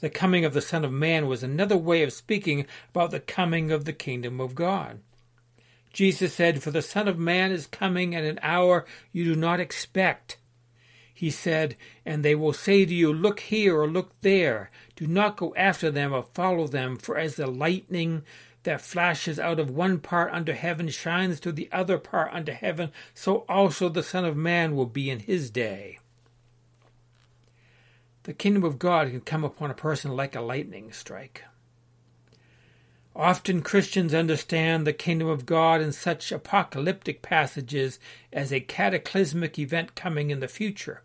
The 0.00 0.08
coming 0.08 0.44
of 0.44 0.54
the 0.54 0.62
Son 0.62 0.84
of 0.84 0.92
Man 0.92 1.26
was 1.26 1.42
another 1.42 1.76
way 1.76 2.02
of 2.02 2.12
speaking 2.12 2.66
about 2.90 3.10
the 3.10 3.20
coming 3.20 3.72
of 3.72 3.84
the 3.84 3.92
kingdom 3.92 4.40
of 4.40 4.54
God. 4.54 5.00
Jesus 5.94 6.34
said, 6.34 6.62
For 6.62 6.72
the 6.72 6.82
Son 6.82 7.06
of 7.06 7.18
Man 7.18 7.52
is 7.52 7.68
coming 7.68 8.14
at 8.14 8.24
an 8.24 8.40
hour 8.42 8.84
you 9.12 9.24
do 9.24 9.36
not 9.36 9.60
expect. 9.60 10.36
He 11.14 11.30
said, 11.30 11.76
And 12.04 12.24
they 12.24 12.34
will 12.34 12.52
say 12.52 12.84
to 12.84 12.92
you, 12.92 13.12
Look 13.12 13.38
here 13.40 13.80
or 13.80 13.88
look 13.88 14.10
there. 14.20 14.70
Do 14.96 15.06
not 15.06 15.36
go 15.36 15.54
after 15.56 15.92
them 15.92 16.12
or 16.12 16.24
follow 16.34 16.66
them, 16.66 16.96
for 16.96 17.16
as 17.16 17.36
the 17.36 17.46
lightning 17.46 18.24
that 18.64 18.80
flashes 18.80 19.38
out 19.38 19.60
of 19.60 19.70
one 19.70 20.00
part 20.00 20.32
under 20.32 20.54
heaven 20.54 20.88
shines 20.88 21.38
to 21.40 21.52
the 21.52 21.68
other 21.70 21.98
part 21.98 22.32
under 22.32 22.52
heaven, 22.52 22.90
so 23.14 23.44
also 23.48 23.88
the 23.88 24.02
Son 24.02 24.24
of 24.24 24.36
Man 24.36 24.74
will 24.74 24.86
be 24.86 25.10
in 25.10 25.20
his 25.20 25.48
day. 25.48 25.98
The 28.24 28.32
kingdom 28.32 28.64
of 28.64 28.78
God 28.78 29.10
can 29.10 29.20
come 29.20 29.44
upon 29.44 29.70
a 29.70 29.74
person 29.74 30.16
like 30.16 30.34
a 30.34 30.40
lightning 30.40 30.92
strike. 30.92 31.44
Often 33.16 33.62
Christians 33.62 34.12
understand 34.12 34.84
the 34.86 34.92
kingdom 34.92 35.28
of 35.28 35.46
God 35.46 35.80
in 35.80 35.92
such 35.92 36.32
apocalyptic 36.32 37.22
passages 37.22 38.00
as 38.32 38.52
a 38.52 38.58
cataclysmic 38.58 39.56
event 39.56 39.94
coming 39.94 40.30
in 40.30 40.40
the 40.40 40.48
future, 40.48 41.02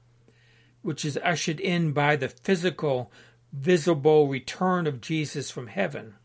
which 0.82 1.06
is 1.06 1.20
ushered 1.24 1.60
in 1.60 1.92
by 1.92 2.16
the 2.16 2.30
physical, 2.30 3.12
visible 3.54 4.28
return 4.28 4.88
of 4.88 5.02
Jesus 5.02 5.52
from 5.52 5.68
heaven. 5.68 6.16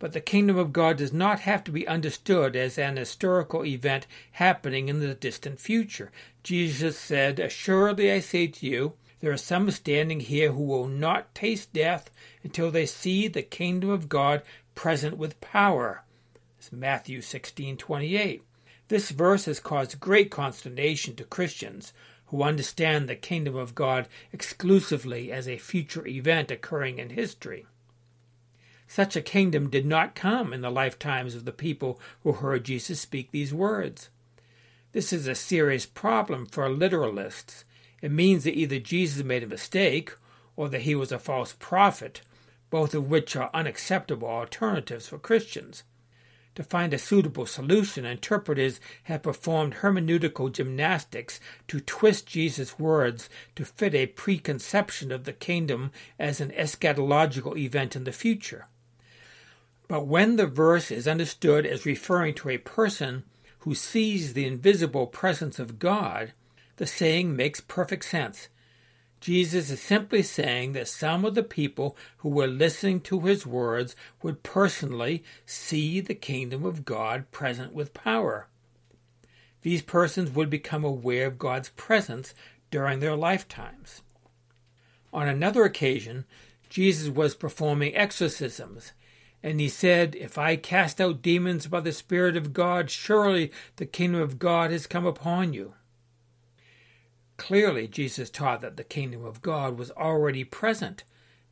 But 0.00 0.12
the 0.12 0.20
kingdom 0.20 0.58
of 0.58 0.72
God 0.72 0.96
does 0.96 1.12
not 1.12 1.40
have 1.40 1.62
to 1.64 1.70
be 1.70 1.86
understood 1.86 2.56
as 2.56 2.76
an 2.76 2.96
historical 2.96 3.64
event 3.64 4.08
happening 4.32 4.88
in 4.88 4.98
the 4.98 5.14
distant 5.14 5.60
future. 5.60 6.10
Jesus 6.42 6.98
said, 6.98 7.38
Assuredly 7.38 8.10
I 8.10 8.18
say 8.18 8.48
to 8.48 8.66
you, 8.66 8.94
there 9.20 9.32
are 9.32 9.38
some 9.38 9.70
standing 9.70 10.20
here 10.20 10.52
who 10.52 10.64
will 10.64 10.88
not 10.88 11.34
taste 11.34 11.72
death 11.72 12.10
until 12.42 12.70
they 12.70 12.84
see 12.84 13.28
the 13.28 13.42
kingdom 13.42 13.88
of 13.88 14.08
God 14.08 14.42
present 14.74 15.16
with 15.16 15.40
power. 15.40 16.02
It's 16.58 16.72
Matthew 16.72 17.20
16:28. 17.20 18.42
This 18.88 19.10
verse 19.10 19.46
has 19.46 19.60
caused 19.60 20.00
great 20.00 20.30
consternation 20.30 21.16
to 21.16 21.24
Christians 21.24 21.92
who 22.26 22.42
understand 22.42 23.08
the 23.08 23.16
kingdom 23.16 23.54
of 23.56 23.74
God 23.74 24.08
exclusively 24.32 25.32
as 25.32 25.48
a 25.48 25.58
future 25.58 26.06
event 26.06 26.50
occurring 26.50 26.98
in 26.98 27.10
history. 27.10 27.66
Such 28.86 29.16
a 29.16 29.22
kingdom 29.22 29.70
did 29.70 29.86
not 29.86 30.14
come 30.14 30.52
in 30.52 30.60
the 30.60 30.70
lifetimes 30.70 31.34
of 31.34 31.44
the 31.44 31.52
people 31.52 32.00
who 32.22 32.32
heard 32.32 32.64
Jesus 32.64 33.00
speak 33.00 33.30
these 33.30 33.54
words. 33.54 34.10
This 34.92 35.12
is 35.12 35.26
a 35.26 35.34
serious 35.34 35.86
problem 35.86 36.46
for 36.46 36.68
literalists 36.68 37.64
it 38.04 38.10
means 38.10 38.44
that 38.44 38.54
either 38.54 38.78
Jesus 38.78 39.24
made 39.24 39.42
a 39.42 39.46
mistake 39.46 40.12
or 40.56 40.68
that 40.68 40.82
he 40.82 40.94
was 40.94 41.10
a 41.10 41.18
false 41.18 41.54
prophet, 41.58 42.20
both 42.70 42.94
of 42.94 43.08
which 43.08 43.36
are 43.36 43.50
unacceptable 43.54 44.28
alternatives 44.28 45.08
for 45.08 45.18
Christians. 45.18 45.84
To 46.54 46.62
find 46.62 46.94
a 46.94 46.98
suitable 46.98 47.46
solution, 47.46 48.04
interpreters 48.04 48.78
have 49.04 49.24
performed 49.24 49.76
hermeneutical 49.76 50.52
gymnastics 50.52 51.40
to 51.66 51.80
twist 51.80 52.26
Jesus' 52.28 52.78
words 52.78 53.28
to 53.56 53.64
fit 53.64 53.94
a 53.94 54.06
preconception 54.06 55.10
of 55.10 55.24
the 55.24 55.32
kingdom 55.32 55.90
as 56.18 56.40
an 56.40 56.50
eschatological 56.50 57.56
event 57.56 57.96
in 57.96 58.04
the 58.04 58.12
future. 58.12 58.66
But 59.88 60.06
when 60.06 60.36
the 60.36 60.46
verse 60.46 60.90
is 60.90 61.08
understood 61.08 61.66
as 61.66 61.84
referring 61.84 62.34
to 62.34 62.50
a 62.50 62.58
person 62.58 63.24
who 63.60 63.74
sees 63.74 64.32
the 64.32 64.46
invisible 64.46 65.06
presence 65.06 65.58
of 65.58 65.78
God, 65.78 66.32
the 66.76 66.86
saying 66.86 67.34
makes 67.34 67.60
perfect 67.60 68.04
sense. 68.04 68.48
Jesus 69.24 69.70
is 69.70 69.80
simply 69.80 70.22
saying 70.22 70.74
that 70.74 70.86
some 70.86 71.24
of 71.24 71.34
the 71.34 71.42
people 71.42 71.96
who 72.18 72.28
were 72.28 72.46
listening 72.46 73.00
to 73.00 73.20
his 73.20 73.46
words 73.46 73.96
would 74.20 74.42
personally 74.42 75.24
see 75.46 75.98
the 75.98 76.14
kingdom 76.14 76.62
of 76.62 76.84
God 76.84 77.30
present 77.30 77.72
with 77.72 77.94
power. 77.94 78.48
These 79.62 79.80
persons 79.80 80.32
would 80.32 80.50
become 80.50 80.84
aware 80.84 81.26
of 81.26 81.38
God's 81.38 81.70
presence 81.70 82.34
during 82.70 83.00
their 83.00 83.16
lifetimes. 83.16 84.02
On 85.10 85.26
another 85.26 85.64
occasion, 85.64 86.26
Jesus 86.68 87.08
was 87.08 87.34
performing 87.34 87.96
exorcisms, 87.96 88.92
and 89.42 89.58
he 89.58 89.70
said, 89.70 90.14
If 90.16 90.36
I 90.36 90.56
cast 90.56 91.00
out 91.00 91.22
demons 91.22 91.66
by 91.66 91.80
the 91.80 91.92
Spirit 91.92 92.36
of 92.36 92.52
God, 92.52 92.90
surely 92.90 93.50
the 93.76 93.86
kingdom 93.86 94.20
of 94.20 94.38
God 94.38 94.70
has 94.70 94.86
come 94.86 95.06
upon 95.06 95.54
you. 95.54 95.72
Clearly, 97.36 97.88
Jesus 97.88 98.30
taught 98.30 98.60
that 98.60 98.76
the 98.76 98.84
kingdom 98.84 99.24
of 99.24 99.42
God 99.42 99.76
was 99.76 99.90
already 99.92 100.44
present, 100.44 101.04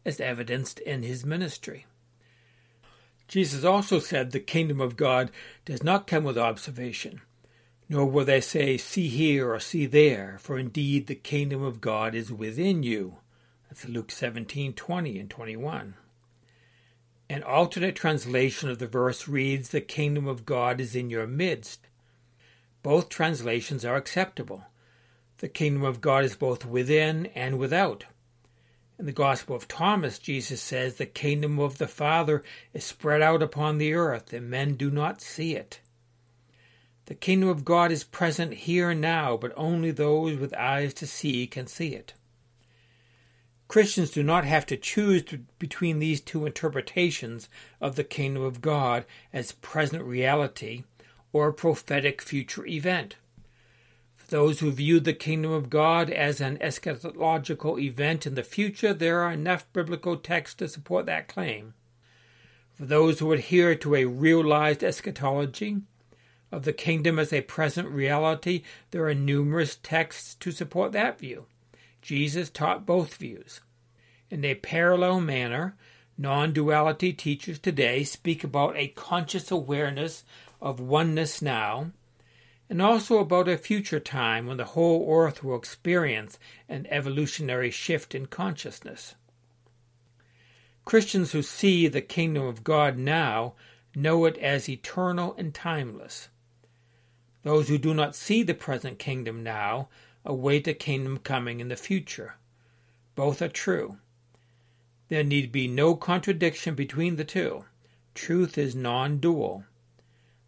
as 0.04 0.20
evidenced 0.20 0.78
in 0.80 1.02
his 1.02 1.24
ministry. 1.24 1.86
Jesus 3.28 3.64
also 3.64 3.98
said 3.98 4.30
the 4.30 4.40
kingdom 4.40 4.80
of 4.80 4.96
God 4.96 5.30
does 5.64 5.82
not 5.82 6.06
come 6.06 6.24
with 6.24 6.36
observation, 6.36 7.22
nor 7.88 8.06
will 8.06 8.24
they 8.24 8.40
say, 8.40 8.76
See 8.76 9.08
here 9.08 9.52
or 9.52 9.60
see 9.60 9.86
there, 9.86 10.36
for 10.40 10.58
indeed 10.58 11.06
the 11.06 11.14
kingdom 11.14 11.62
of 11.62 11.80
God 11.80 12.14
is 12.14 12.32
within 12.32 12.82
you. 12.82 13.16
That's 13.68 13.88
Luke 13.88 14.10
17 14.10 14.74
20 14.74 15.18
and 15.18 15.30
21. 15.30 15.94
An 17.30 17.42
alternate 17.42 17.96
translation 17.96 18.68
of 18.68 18.78
the 18.78 18.86
verse 18.86 19.26
reads, 19.26 19.70
The 19.70 19.80
kingdom 19.80 20.28
of 20.28 20.44
God 20.44 20.80
is 20.80 20.94
in 20.94 21.08
your 21.08 21.26
midst. 21.26 21.88
Both 22.82 23.08
translations 23.08 23.84
are 23.84 23.96
acceptable. 23.96 24.64
The 25.42 25.48
kingdom 25.48 25.82
of 25.82 26.00
God 26.00 26.24
is 26.24 26.36
both 26.36 26.64
within 26.64 27.26
and 27.34 27.58
without. 27.58 28.04
In 28.96 29.06
the 29.06 29.12
Gospel 29.12 29.56
of 29.56 29.66
Thomas, 29.66 30.20
Jesus 30.20 30.62
says, 30.62 30.94
The 30.94 31.04
kingdom 31.04 31.58
of 31.58 31.78
the 31.78 31.88
Father 31.88 32.44
is 32.72 32.84
spread 32.84 33.22
out 33.22 33.42
upon 33.42 33.78
the 33.78 33.92
earth, 33.92 34.32
and 34.32 34.48
men 34.48 34.76
do 34.76 34.88
not 34.88 35.20
see 35.20 35.56
it. 35.56 35.80
The 37.06 37.16
kingdom 37.16 37.48
of 37.48 37.64
God 37.64 37.90
is 37.90 38.04
present 38.04 38.54
here 38.54 38.90
and 38.90 39.00
now, 39.00 39.36
but 39.36 39.52
only 39.56 39.90
those 39.90 40.38
with 40.38 40.54
eyes 40.54 40.94
to 40.94 41.08
see 41.08 41.48
can 41.48 41.66
see 41.66 41.92
it. 41.92 42.14
Christians 43.66 44.12
do 44.12 44.22
not 44.22 44.44
have 44.44 44.64
to 44.66 44.76
choose 44.76 45.24
between 45.58 45.98
these 45.98 46.20
two 46.20 46.46
interpretations 46.46 47.48
of 47.80 47.96
the 47.96 48.04
kingdom 48.04 48.44
of 48.44 48.60
God 48.60 49.04
as 49.32 49.50
present 49.50 50.04
reality 50.04 50.84
or 51.32 51.48
a 51.48 51.52
prophetic 51.52 52.22
future 52.22 52.64
event. 52.64 53.16
Those 54.32 54.60
who 54.60 54.70
view 54.70 54.98
the 54.98 55.12
kingdom 55.12 55.52
of 55.52 55.68
God 55.68 56.08
as 56.08 56.40
an 56.40 56.56
eschatological 56.56 57.78
event 57.78 58.26
in 58.26 58.34
the 58.34 58.42
future, 58.42 58.94
there 58.94 59.20
are 59.20 59.30
enough 59.30 59.70
biblical 59.74 60.16
texts 60.16 60.54
to 60.54 60.68
support 60.68 61.04
that 61.04 61.28
claim. 61.28 61.74
For 62.72 62.86
those 62.86 63.18
who 63.18 63.30
adhere 63.30 63.74
to 63.74 63.94
a 63.94 64.06
realized 64.06 64.82
eschatology 64.82 65.82
of 66.50 66.64
the 66.64 66.72
kingdom 66.72 67.18
as 67.18 67.30
a 67.30 67.42
present 67.42 67.90
reality, 67.90 68.62
there 68.90 69.06
are 69.06 69.12
numerous 69.12 69.76
texts 69.82 70.34
to 70.36 70.50
support 70.50 70.92
that 70.92 71.18
view. 71.18 71.44
Jesus 72.00 72.48
taught 72.48 72.86
both 72.86 73.16
views. 73.16 73.60
In 74.30 74.46
a 74.46 74.54
parallel 74.54 75.20
manner, 75.20 75.76
non 76.16 76.54
duality 76.54 77.12
teachers 77.12 77.58
today 77.58 78.02
speak 78.02 78.42
about 78.42 78.78
a 78.78 78.88
conscious 78.88 79.50
awareness 79.50 80.24
of 80.58 80.80
oneness 80.80 81.42
now, 81.42 81.90
and 82.68 82.80
also 82.80 83.18
about 83.18 83.48
a 83.48 83.56
future 83.56 84.00
time 84.00 84.46
when 84.46 84.56
the 84.56 84.64
whole 84.64 85.06
earth 85.10 85.44
will 85.44 85.56
experience 85.56 86.38
an 86.68 86.86
evolutionary 86.90 87.70
shift 87.70 88.14
in 88.14 88.26
consciousness. 88.26 89.14
Christians 90.84 91.32
who 91.32 91.42
see 91.42 91.86
the 91.86 92.00
kingdom 92.00 92.44
of 92.44 92.64
God 92.64 92.98
now 92.98 93.54
know 93.94 94.24
it 94.24 94.36
as 94.38 94.68
eternal 94.68 95.34
and 95.36 95.54
timeless. 95.54 96.28
Those 97.42 97.68
who 97.68 97.78
do 97.78 97.92
not 97.92 98.16
see 98.16 98.42
the 98.42 98.54
present 98.54 98.98
kingdom 98.98 99.42
now 99.42 99.88
await 100.24 100.66
a 100.66 100.74
kingdom 100.74 101.18
coming 101.18 101.60
in 101.60 101.68
the 101.68 101.76
future. 101.76 102.36
Both 103.14 103.42
are 103.42 103.48
true. 103.48 103.98
There 105.08 105.24
need 105.24 105.52
be 105.52 105.68
no 105.68 105.94
contradiction 105.94 106.74
between 106.74 107.16
the 107.16 107.24
two. 107.24 107.64
Truth 108.14 108.56
is 108.56 108.74
non 108.74 109.18
dual. 109.18 109.64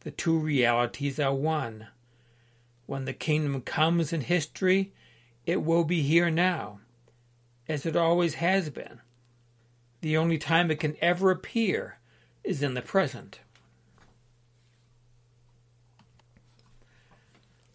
The 0.00 0.10
two 0.10 0.38
realities 0.38 1.20
are 1.20 1.34
one. 1.34 1.88
When 2.86 3.04
the 3.04 3.12
kingdom 3.12 3.60
comes 3.62 4.12
in 4.12 4.22
history, 4.22 4.92
it 5.46 5.62
will 5.62 5.84
be 5.84 6.02
here 6.02 6.30
now, 6.30 6.80
as 7.68 7.86
it 7.86 7.96
always 7.96 8.34
has 8.34 8.70
been. 8.70 9.00
The 10.00 10.16
only 10.16 10.38
time 10.38 10.70
it 10.70 10.80
can 10.80 10.96
ever 11.00 11.30
appear 11.30 11.98
is 12.42 12.62
in 12.62 12.74
the 12.74 12.82
present. 12.82 13.40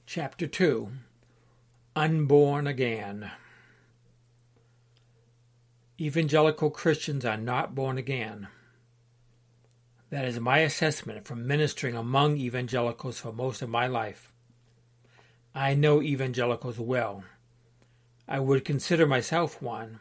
Chapter 0.06 0.48
2 0.48 0.90
Unborn 1.96 2.68
Again 2.68 3.32
Evangelical 6.00 6.70
Christians 6.70 7.26
are 7.26 7.38
not 7.38 7.76
born 7.76 7.98
again. 7.98 8.48
That 10.12 10.26
is 10.26 10.40
my 10.40 10.60
assessment 10.60 11.26
from 11.26 11.46
ministering 11.46 11.96
among 11.96 12.38
evangelicals 12.38 13.20
for 13.20 13.34
most 13.34 13.62
of 13.62 13.70
my 13.70 13.86
life. 13.86 14.29
I 15.56 15.74
know 15.74 16.02
evangelicals 16.02 16.80
well. 16.80 17.24
I 18.28 18.40
would 18.40 18.64
consider 18.64 19.08
myself 19.08 19.62
one. 19.62 20.00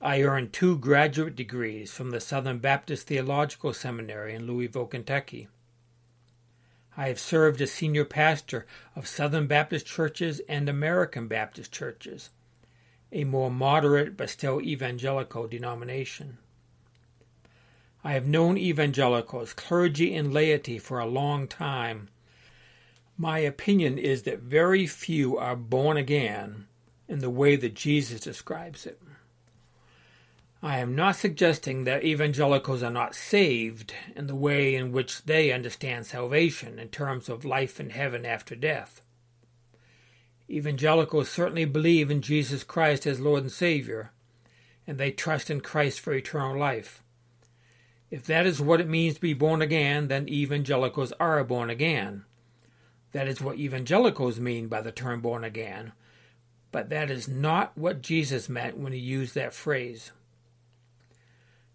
I 0.00 0.22
earned 0.22 0.52
two 0.52 0.76
graduate 0.78 1.36
degrees 1.36 1.92
from 1.92 2.10
the 2.10 2.20
Southern 2.20 2.58
Baptist 2.58 3.06
Theological 3.06 3.72
Seminary 3.72 4.34
in 4.34 4.46
Louisville, 4.46 4.86
Kentucky. 4.86 5.46
I 6.96 7.06
have 7.06 7.20
served 7.20 7.60
as 7.60 7.70
senior 7.70 8.04
pastor 8.04 8.66
of 8.96 9.06
Southern 9.06 9.46
Baptist 9.46 9.86
churches 9.86 10.40
and 10.48 10.68
American 10.68 11.28
Baptist 11.28 11.70
churches, 11.70 12.30
a 13.12 13.22
more 13.22 13.50
moderate 13.50 14.16
but 14.16 14.28
still 14.28 14.60
evangelical 14.60 15.46
denomination. 15.46 16.38
I 18.02 18.14
have 18.14 18.26
known 18.26 18.58
evangelicals, 18.58 19.52
clergy, 19.52 20.14
and 20.16 20.34
laity 20.34 20.80
for 20.80 20.98
a 20.98 21.06
long 21.06 21.46
time. 21.46 22.08
My 23.16 23.38
opinion 23.38 23.98
is 23.98 24.22
that 24.22 24.40
very 24.40 24.86
few 24.86 25.36
are 25.36 25.56
born 25.56 25.96
again 25.96 26.66
in 27.08 27.18
the 27.20 27.30
way 27.30 27.56
that 27.56 27.74
Jesus 27.74 28.20
describes 28.20 28.86
it. 28.86 29.00
I 30.62 30.78
am 30.78 30.94
not 30.94 31.16
suggesting 31.16 31.84
that 31.84 32.04
evangelicals 32.04 32.84
are 32.84 32.90
not 32.90 33.16
saved 33.16 33.92
in 34.14 34.28
the 34.28 34.36
way 34.36 34.76
in 34.76 34.92
which 34.92 35.24
they 35.24 35.50
understand 35.50 36.06
salvation 36.06 36.78
in 36.78 36.88
terms 36.88 37.28
of 37.28 37.44
life 37.44 37.80
in 37.80 37.90
heaven 37.90 38.24
after 38.24 38.54
death. 38.54 39.02
Evangelicals 40.48 41.28
certainly 41.28 41.64
believe 41.64 42.10
in 42.10 42.22
Jesus 42.22 42.62
Christ 42.62 43.06
as 43.06 43.18
Lord 43.18 43.42
and 43.42 43.52
Savior, 43.52 44.12
and 44.86 44.98
they 44.98 45.10
trust 45.10 45.50
in 45.50 45.60
Christ 45.60 45.98
for 45.98 46.12
eternal 46.12 46.56
life. 46.56 47.02
If 48.10 48.24
that 48.26 48.46
is 48.46 48.60
what 48.60 48.80
it 48.80 48.88
means 48.88 49.16
to 49.16 49.20
be 49.20 49.34
born 49.34 49.62
again, 49.62 50.08
then 50.08 50.28
evangelicals 50.28 51.12
are 51.18 51.42
born 51.42 51.70
again. 51.70 52.24
That 53.12 53.28
is 53.28 53.40
what 53.40 53.58
evangelicals 53.58 54.40
mean 54.40 54.68
by 54.68 54.80
the 54.80 54.92
term 54.92 55.20
born 55.20 55.44
again, 55.44 55.92
but 56.70 56.88
that 56.88 57.10
is 57.10 57.28
not 57.28 57.76
what 57.76 58.02
Jesus 58.02 58.48
meant 58.48 58.78
when 58.78 58.92
he 58.92 58.98
used 58.98 59.34
that 59.34 59.52
phrase. 59.52 60.12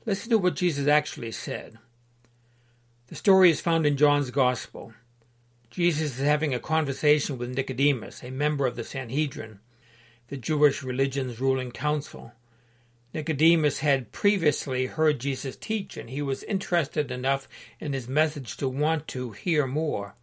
Listen 0.05 0.31
to 0.31 0.37
what 0.37 0.55
Jesus 0.55 0.87
actually 0.87 1.31
said. 1.31 1.77
The 3.07 3.15
story 3.15 3.51
is 3.51 3.61
found 3.61 3.85
in 3.85 3.97
John's 3.97 4.31
Gospel. 4.31 4.93
Jesus 5.69 6.19
is 6.19 6.25
having 6.25 6.53
a 6.53 6.59
conversation 6.59 7.37
with 7.37 7.55
Nicodemus, 7.55 8.23
a 8.23 8.31
member 8.31 8.65
of 8.65 8.75
the 8.75 8.83
Sanhedrin, 8.83 9.59
the 10.29 10.37
Jewish 10.37 10.81
religion's 10.81 11.39
ruling 11.39 11.71
council. 11.71 12.31
Nicodemus 13.13 13.79
had 13.79 14.11
previously 14.11 14.87
heard 14.87 15.19
Jesus 15.19 15.55
teach, 15.55 15.97
and 15.97 16.09
he 16.09 16.21
was 16.21 16.43
interested 16.43 17.11
enough 17.11 17.47
in 17.79 17.93
his 17.93 18.07
message 18.07 18.57
to 18.57 18.67
want 18.67 19.07
to 19.09 19.31
hear 19.31 19.67
more. 19.67 20.15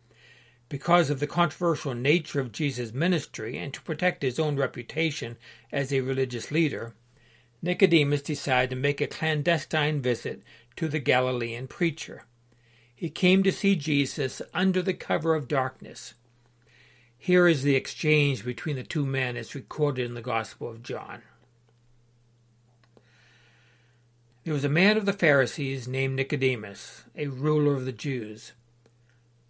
Because 0.74 1.08
of 1.08 1.20
the 1.20 1.28
controversial 1.28 1.94
nature 1.94 2.40
of 2.40 2.50
Jesus' 2.50 2.92
ministry 2.92 3.56
and 3.56 3.72
to 3.72 3.82
protect 3.82 4.24
his 4.24 4.40
own 4.40 4.56
reputation 4.56 5.36
as 5.70 5.92
a 5.92 6.00
religious 6.00 6.50
leader, 6.50 6.96
Nicodemus 7.62 8.22
decided 8.22 8.70
to 8.70 8.76
make 8.76 9.00
a 9.00 9.06
clandestine 9.06 10.02
visit 10.02 10.42
to 10.74 10.88
the 10.88 10.98
Galilean 10.98 11.68
preacher. 11.68 12.24
He 12.92 13.08
came 13.08 13.44
to 13.44 13.52
see 13.52 13.76
Jesus 13.76 14.42
under 14.52 14.82
the 14.82 14.94
cover 14.94 15.36
of 15.36 15.46
darkness. 15.46 16.14
Here 17.16 17.46
is 17.46 17.62
the 17.62 17.76
exchange 17.76 18.44
between 18.44 18.74
the 18.74 18.82
two 18.82 19.06
men 19.06 19.36
as 19.36 19.54
recorded 19.54 20.06
in 20.06 20.14
the 20.14 20.22
Gospel 20.22 20.68
of 20.68 20.82
John. 20.82 21.22
There 24.42 24.54
was 24.54 24.64
a 24.64 24.68
man 24.68 24.96
of 24.96 25.06
the 25.06 25.12
Pharisees 25.12 25.86
named 25.86 26.16
Nicodemus, 26.16 27.04
a 27.14 27.28
ruler 27.28 27.74
of 27.74 27.84
the 27.84 27.92
Jews. 27.92 28.54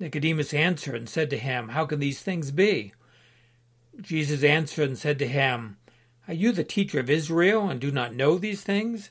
Nicodemus 0.00 0.54
answered 0.54 0.94
and 0.94 1.08
said 1.08 1.30
to 1.30 1.38
him, 1.38 1.70
How 1.70 1.84
can 1.84 1.98
these 1.98 2.20
things 2.20 2.50
be? 2.50 2.92
Jesus 4.00 4.44
answered 4.44 4.88
and 4.88 4.98
said 4.98 5.18
to 5.18 5.26
him, 5.26 5.76
Are 6.28 6.34
you 6.34 6.52
the 6.52 6.64
teacher 6.64 7.00
of 7.00 7.10
Israel, 7.10 7.68
and 7.68 7.80
do 7.80 7.90
not 7.90 8.14
know 8.14 8.38
these 8.38 8.62
things? 8.62 9.10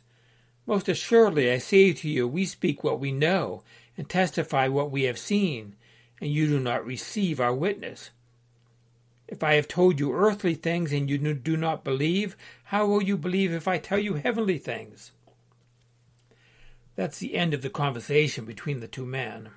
Most 0.65 0.88
assuredly 0.88 1.52
I 1.52 1.58
say 1.58 1.93
to 1.93 2.10
you, 2.10 2.28
we 2.28 2.45
speak 2.45 2.84
what 2.84 3.00
we 3.00 3.12
know, 3.12 3.63
and 3.97 4.08
testify 4.08 4.67
what 4.67 4.91
we 4.91 5.04
have 5.04 5.17
seen, 5.17 5.76
and 6.21 6.32
you 6.32 6.47
do 6.47 6.60
not 6.60 6.86
receive 6.86 7.39
our 7.39 7.54
witness. 7.54 8.12
If 9.28 9.43
I 9.43 9.56
have 9.56 9.67
told 9.67 10.00
you 10.00 10.13
earthly 10.13 10.56
things 10.56 10.93
and 10.93 11.10
you 11.10 11.17
do 11.34 11.58
not 11.58 11.84
believe, 11.84 12.38
how 12.65 12.86
will 12.86 13.04
you 13.04 13.17
believe 13.17 13.52
if 13.52 13.67
I 13.67 13.78
tell 13.78 14.00
you 14.00 14.13
heavenly 14.13 14.58
things? 14.58 15.12
That's 16.95 17.19
the 17.19 17.36
end 17.36 17.54
of 17.54 17.62
the 17.62 17.69
conversation 17.69 18.45
between 18.45 18.80
the 18.80 18.88
two 18.88 19.06
men. 19.06 19.50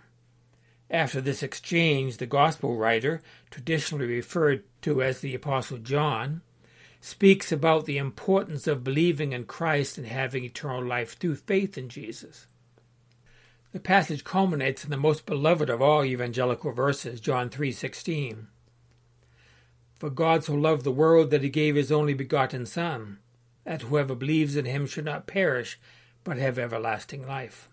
After 0.90 1.20
this 1.20 1.42
exchange, 1.42 2.16
the 2.16 2.26
Gospel 2.26 2.76
writer, 2.76 3.22
traditionally 3.50 4.06
referred 4.06 4.64
to 4.82 5.02
as 5.02 5.20
the 5.20 5.36
Apostle 5.36 5.78
John, 5.78 6.42
speaks 7.00 7.52
about 7.52 7.86
the 7.86 7.96
importance 7.96 8.66
of 8.66 8.82
believing 8.82 9.32
in 9.32 9.44
Christ 9.44 9.96
and 9.96 10.06
having 10.06 10.44
eternal 10.44 10.84
life 10.84 11.16
through 11.16 11.36
faith 11.36 11.78
in 11.78 11.88
Jesus. 11.88 12.46
The 13.72 13.78
passage 13.78 14.24
culminates 14.24 14.82
in 14.82 14.90
the 14.90 14.96
most 14.96 15.26
beloved 15.26 15.70
of 15.70 15.80
all 15.80 16.04
evangelical 16.04 16.72
verses, 16.72 17.20
John 17.20 17.50
3:16. 17.50 18.48
For 19.94 20.10
God 20.10 20.42
so 20.42 20.54
loved 20.54 20.82
the 20.82 20.90
world 20.90 21.30
that 21.30 21.44
he 21.44 21.50
gave 21.50 21.76
his 21.76 21.92
only 21.92 22.14
begotten 22.14 22.66
son, 22.66 23.20
that 23.64 23.82
whoever 23.82 24.16
believes 24.16 24.56
in 24.56 24.64
him 24.64 24.86
should 24.86 25.04
not 25.04 25.28
perish, 25.28 25.78
but 26.24 26.36
have 26.36 26.58
everlasting 26.58 27.26
life. 27.26 27.69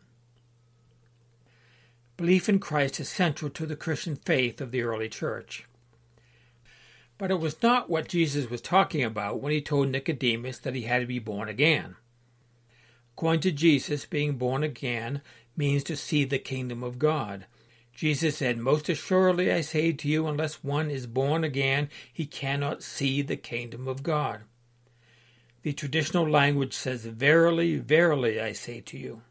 Belief 2.18 2.50
in 2.50 2.58
Christ 2.58 3.00
is 3.00 3.08
central 3.08 3.52
to 3.52 3.68
the 3.68 3.76
Christian 3.76 4.16
faith 4.16 4.60
of 4.60 4.72
the 4.72 4.82
early 4.82 5.08
church. 5.08 5.66
But 7.20 7.30
it 7.30 7.40
was 7.40 7.62
not 7.62 7.92
what 7.92 8.10
Jesus 8.10 8.50
was 8.50 8.60
talking 8.60 9.04
about 9.04 9.40
when 9.40 9.52
he 9.52 9.62
told 9.62 9.90
Nicodemus 9.90 10.58
that 10.60 10.74
he 10.74 10.84
had 10.84 11.02
to 11.02 11.06
be 11.06 11.20
born 11.20 11.48
again. 11.48 11.96
According 13.14 13.42
to 13.42 13.52
Jesus, 13.52 14.06
being 14.06 14.38
born 14.38 14.64
again 14.64 15.22
means 15.56 15.84
to 15.86 15.96
see 15.96 16.26
the 16.26 16.40
kingdom 16.40 16.82
of 16.82 16.98
God. 16.98 17.46
Jesus 17.94 18.38
said, 18.38 18.58
Most 18.58 18.90
assuredly 18.90 19.52
I 19.52 19.62
say 19.62 19.92
to 19.92 20.08
you, 20.08 20.28
unless 20.28 20.64
one 20.64 20.90
is 20.90 21.06
born 21.06 21.44
again, 21.44 21.90
he 22.12 22.26
cannot 22.26 22.82
see 22.82 23.22
the 23.22 23.38
kingdom 23.38 23.88
of 23.88 24.02
God. 24.02 24.42
The 25.62 25.74
traditional 25.74 26.28
language 26.28 26.74
says, 26.74 27.06
Verily, 27.06 27.78
verily, 27.78 28.42
I 28.42 28.54
say 28.54 28.82
to 28.82 28.98
you. 28.98 29.22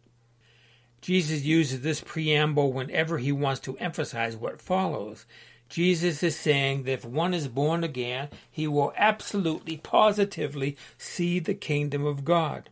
Jesus 1.06 1.44
uses 1.44 1.82
this 1.82 2.00
preamble 2.00 2.72
whenever 2.72 3.18
he 3.18 3.30
wants 3.30 3.60
to 3.60 3.78
emphasize 3.78 4.36
what 4.36 4.60
follows. 4.60 5.24
Jesus 5.68 6.20
is 6.20 6.34
saying 6.34 6.82
that 6.82 6.94
if 6.94 7.04
one 7.04 7.32
is 7.32 7.46
born 7.46 7.84
again, 7.84 8.28
he 8.50 8.66
will 8.66 8.92
absolutely, 8.96 9.76
positively 9.76 10.76
see 10.98 11.38
the 11.38 11.54
kingdom 11.54 12.04
of 12.04 12.24
God. 12.24 12.70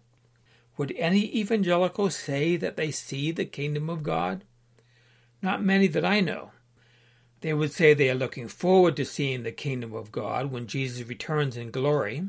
Would 0.77 0.93
any 0.99 1.33
evangelical 1.33 2.11
say 2.11 2.57
that 2.57 2.77
they 2.77 2.91
see 2.91 3.31
the 3.31 3.45
kingdom 3.45 3.89
of 3.89 4.03
God? 4.03 4.43
Not 5.41 5.63
many 5.63 5.87
that 5.87 6.05
I 6.05 6.19
know. 6.19 6.51
They 7.41 7.55
would 7.55 7.73
say 7.73 7.95
they 7.95 8.11
are 8.11 8.17
looking 8.17 8.49
forward 8.49 8.97
to 8.97 9.05
seeing 9.05 9.45
the 9.45 9.53
kingdom 9.53 9.95
of 9.95 10.11
God 10.11 10.51
when 10.51 10.67
Jesus 10.67 11.07
returns 11.07 11.57
in 11.57 11.71
glory. 11.71 12.25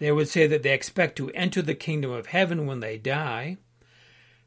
They 0.00 0.12
would 0.12 0.28
say 0.28 0.46
that 0.48 0.62
they 0.62 0.74
expect 0.74 1.16
to 1.16 1.30
enter 1.30 1.62
the 1.62 1.74
kingdom 1.74 2.10
of 2.10 2.26
heaven 2.26 2.66
when 2.66 2.80
they 2.80 2.98
die. 2.98 3.56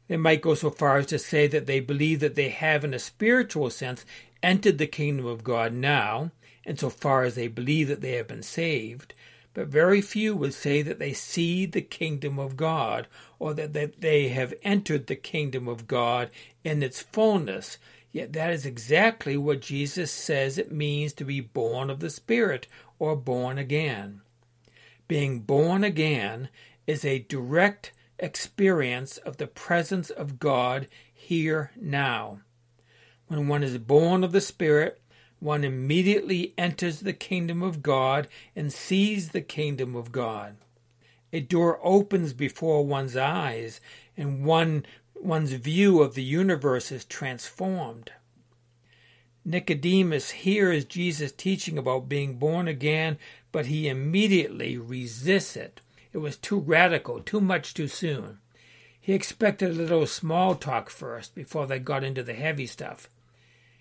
They 0.08 0.16
might 0.16 0.42
go 0.42 0.54
so 0.54 0.70
far 0.70 0.98
as 0.98 1.06
to 1.06 1.18
say 1.18 1.46
that 1.46 1.66
they 1.66 1.80
believe 1.80 2.20
that 2.20 2.34
they 2.34 2.48
have, 2.50 2.84
in 2.84 2.92
a 2.92 2.98
spiritual 2.98 3.70
sense, 3.70 4.04
entered 4.42 4.78
the 4.78 4.86
kingdom 4.86 5.26
of 5.26 5.44
God 5.44 5.72
now, 5.72 6.32
and 6.64 6.78
so 6.78 6.90
far 6.90 7.24
as 7.24 7.34
they 7.34 7.48
believe 7.48 7.88
that 7.88 8.00
they 8.00 8.12
have 8.12 8.28
been 8.28 8.42
saved, 8.42 9.14
but 9.54 9.68
very 9.68 10.00
few 10.00 10.34
would 10.34 10.54
say 10.54 10.82
that 10.82 10.98
they 10.98 11.12
see 11.12 11.66
the 11.66 11.82
kingdom 11.82 12.38
of 12.38 12.56
God 12.56 13.06
or 13.38 13.52
that, 13.54 13.72
that 13.74 14.00
they 14.00 14.28
have 14.28 14.54
entered 14.62 15.06
the 15.06 15.16
kingdom 15.16 15.68
of 15.68 15.86
God 15.86 16.30
in 16.64 16.82
its 16.82 17.02
fullness. 17.02 17.78
Yet 18.12 18.32
that 18.32 18.52
is 18.52 18.64
exactly 18.66 19.36
what 19.36 19.60
Jesus 19.60 20.10
says 20.10 20.58
it 20.58 20.72
means 20.72 21.12
to 21.14 21.24
be 21.24 21.40
born 21.40 21.90
of 21.90 22.00
the 22.00 22.10
Spirit 22.10 22.66
or 22.98 23.16
born 23.16 23.58
again. 23.58 24.22
Being 25.08 25.40
born 25.40 25.84
again 25.84 26.48
is 26.86 27.04
a 27.04 27.18
direct 27.20 27.92
experience 28.22 29.18
of 29.18 29.36
the 29.36 29.46
presence 29.46 30.08
of 30.08 30.38
God 30.38 30.86
here 31.12 31.72
now. 31.76 32.40
When 33.26 33.48
one 33.48 33.62
is 33.62 33.76
born 33.76 34.24
of 34.24 34.32
the 34.32 34.40
Spirit, 34.40 35.02
one 35.40 35.64
immediately 35.64 36.54
enters 36.56 37.00
the 37.00 37.12
kingdom 37.12 37.62
of 37.62 37.82
God 37.82 38.28
and 38.54 38.72
sees 38.72 39.30
the 39.30 39.42
kingdom 39.42 39.96
of 39.96 40.12
God. 40.12 40.56
A 41.32 41.40
door 41.40 41.80
opens 41.82 42.32
before 42.32 42.86
one's 42.86 43.16
eyes, 43.16 43.80
and 44.16 44.44
one, 44.44 44.86
one's 45.14 45.52
view 45.52 46.00
of 46.00 46.14
the 46.14 46.22
universe 46.22 46.92
is 46.92 47.04
transformed. 47.04 48.12
Nicodemus 49.44 50.30
hears 50.30 50.84
Jesus 50.84 51.32
teaching 51.32 51.76
about 51.76 52.08
being 52.08 52.36
born 52.38 52.68
again, 52.68 53.18
but 53.50 53.66
he 53.66 53.88
immediately 53.88 54.78
resists 54.78 55.56
it. 55.56 55.80
It 56.12 56.18
was 56.18 56.36
too 56.36 56.58
radical, 56.58 57.20
too 57.20 57.40
much 57.40 57.74
too 57.74 57.88
soon. 57.88 58.38
He 59.00 59.14
expected 59.14 59.70
a 59.70 59.74
little 59.74 60.06
small 60.06 60.54
talk 60.54 60.90
first 60.90 61.34
before 61.34 61.66
they 61.66 61.78
got 61.78 62.04
into 62.04 62.22
the 62.22 62.34
heavy 62.34 62.66
stuff. 62.66 63.08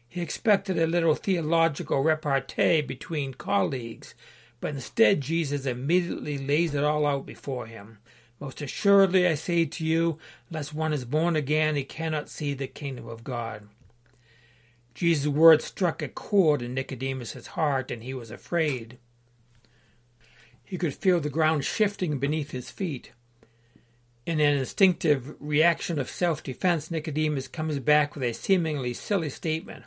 He 0.08 0.22
expected 0.22 0.78
a 0.78 0.88
little 0.88 1.16
theological 1.16 2.02
repartee 2.02 2.82
between 2.82 3.34
colleagues, 3.34 4.16
but 4.60 4.76
instead 4.76 5.22
Jesus 5.22 5.66
immediately 5.66 6.38
lays 6.38 6.74
it 6.74 6.84
all 6.84 7.06
out 7.06 7.26
before 7.26 7.68
him. 7.68 8.00
Most 8.40 8.62
assuredly 8.62 9.28
I 9.28 9.36
say 9.36 9.66
to 9.66 9.86
you, 9.86 10.18
unless 10.50 10.74
one 10.74 10.94
is 10.94 11.06
born 11.06 11.36
again, 11.36 11.76
he 11.76 11.84
cannot 11.84 12.28
see 12.28 12.54
the 12.54 12.68
kingdom 12.68 13.08
of 13.08 13.24
God. 13.24 13.70
Jesus' 14.96 15.28
words 15.28 15.64
struck 15.64 16.02
a 16.02 16.08
chord 16.08 16.62
in 16.62 16.74
Nicodemus's 16.74 17.48
heart, 17.48 17.92
and 17.92 18.04
he 18.04 18.14
was 18.14 18.32
afraid. 18.32 18.98
He 20.72 20.78
could 20.78 20.94
feel 20.94 21.20
the 21.20 21.30
ground 21.30 21.66
shifting 21.66 22.18
beneath 22.18 22.52
his 22.52 22.72
feet. 22.72 23.12
In 24.26 24.40
an 24.40 24.58
instinctive 24.58 25.36
reaction 25.38 26.00
of 26.00 26.10
self 26.10 26.42
defense, 26.42 26.90
Nicodemus 26.90 27.50
comes 27.50 27.80
back 27.80 28.16
with 28.16 28.24
a 28.24 28.32
seemingly 28.32 28.94
silly 28.94 29.30
statement 29.30 29.84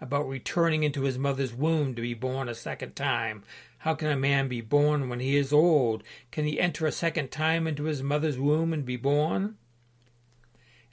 about 0.00 0.26
returning 0.26 0.82
into 0.82 1.02
his 1.02 1.18
mother's 1.18 1.52
womb 1.52 1.94
to 1.94 2.00
be 2.00 2.14
born 2.14 2.48
a 2.48 2.54
second 2.54 2.96
time. 2.96 3.44
How 3.80 3.94
can 3.94 4.08
a 4.08 4.16
man 4.16 4.48
be 4.48 4.62
born 4.62 5.10
when 5.10 5.20
he 5.20 5.36
is 5.36 5.52
old? 5.52 6.02
Can 6.30 6.46
he 6.46 6.58
enter 6.58 6.86
a 6.86 6.90
second 6.90 7.30
time 7.30 7.66
into 7.66 7.84
his 7.84 8.02
mother's 8.02 8.38
womb 8.38 8.72
and 8.72 8.86
be 8.86 8.96
born? 8.96 9.58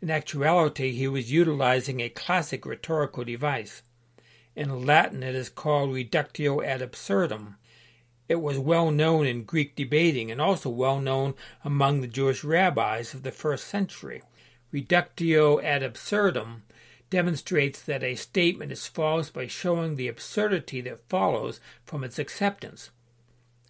In 0.01 0.09
actuality, 0.11 0.91
he 0.91 1.07
was 1.07 1.31
utilizing 1.31 2.01
a 2.01 2.09
classic 2.09 2.65
rhetorical 2.65 3.23
device. 3.23 3.81
In 4.57 4.85
Latin, 4.85 5.23
it 5.23 5.35
is 5.35 5.47
called 5.47 5.93
reductio 5.93 6.61
ad 6.61 6.81
absurdum. 6.81 7.55
It 8.31 8.39
was 8.39 8.57
well 8.57 8.91
known 8.91 9.27
in 9.27 9.43
Greek 9.43 9.75
debating 9.75 10.31
and 10.31 10.39
also 10.39 10.69
well 10.69 11.01
known 11.01 11.33
among 11.65 11.99
the 11.99 12.07
Jewish 12.07 12.45
rabbis 12.45 13.13
of 13.13 13.23
the 13.23 13.31
first 13.31 13.67
century. 13.67 14.21
Reductio 14.71 15.59
ad 15.59 15.83
absurdum 15.83 16.63
demonstrates 17.09 17.81
that 17.81 18.05
a 18.05 18.15
statement 18.15 18.71
is 18.71 18.87
false 18.87 19.29
by 19.29 19.47
showing 19.47 19.97
the 19.97 20.07
absurdity 20.07 20.79
that 20.79 21.09
follows 21.09 21.59
from 21.83 22.05
its 22.05 22.17
acceptance. 22.17 22.91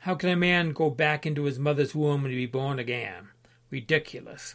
How 0.02 0.13
can 0.13 0.30
a 0.30 0.36
man 0.36 0.74
go 0.74 0.91
back 0.91 1.26
into 1.26 1.45
his 1.45 1.58
mother's 1.58 1.95
womb 1.95 2.24
and 2.24 2.36
be 2.36 2.45
born 2.45 2.78
again? 2.78 3.30
Ridiculous. 3.71 4.54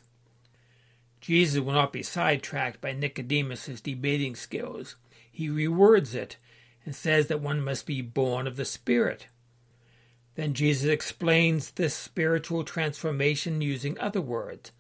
Jesus 1.21 1.61
will 1.61 1.73
not 1.73 1.92
be 1.92 2.05
sidetracked 2.05 2.81
by 2.81 2.92
Nicodemus's 2.92 3.81
debating 3.81 4.37
skills. 4.37 4.95
He 5.33 5.49
rewords 5.49 6.14
it 6.14 6.37
and 6.85 6.95
says 6.95 7.27
that 7.27 7.40
one 7.40 7.61
must 7.61 7.87
be 7.87 8.03
born 8.03 8.47
of 8.47 8.55
the 8.55 8.64
Spirit. 8.64 9.27
Then 10.37 10.53
Jesus 10.53 10.88
explains 10.88 11.70
this 11.70 11.94
spiritual 11.94 12.62
transformation 12.62 13.62
using 13.62 13.99
other 13.99 14.20
words. 14.20 14.70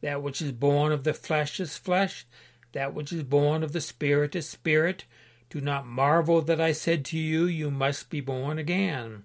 That 0.00 0.22
which 0.22 0.42
is 0.42 0.52
born 0.52 0.92
of 0.92 1.04
the 1.04 1.14
flesh 1.14 1.60
is 1.60 1.78
flesh, 1.78 2.26
that 2.72 2.94
which 2.94 3.12
is 3.12 3.22
born 3.22 3.62
of 3.62 3.72
the 3.72 3.80
Spirit 3.80 4.36
is 4.36 4.48
spirit. 4.48 5.04
Do 5.50 5.60
not 5.60 5.86
marvel 5.86 6.42
that 6.42 6.60
I 6.60 6.72
said 6.72 7.04
to 7.06 7.18
you, 7.18 7.46
You 7.46 7.70
must 7.70 8.10
be 8.10 8.20
born 8.20 8.58
again. 8.58 9.24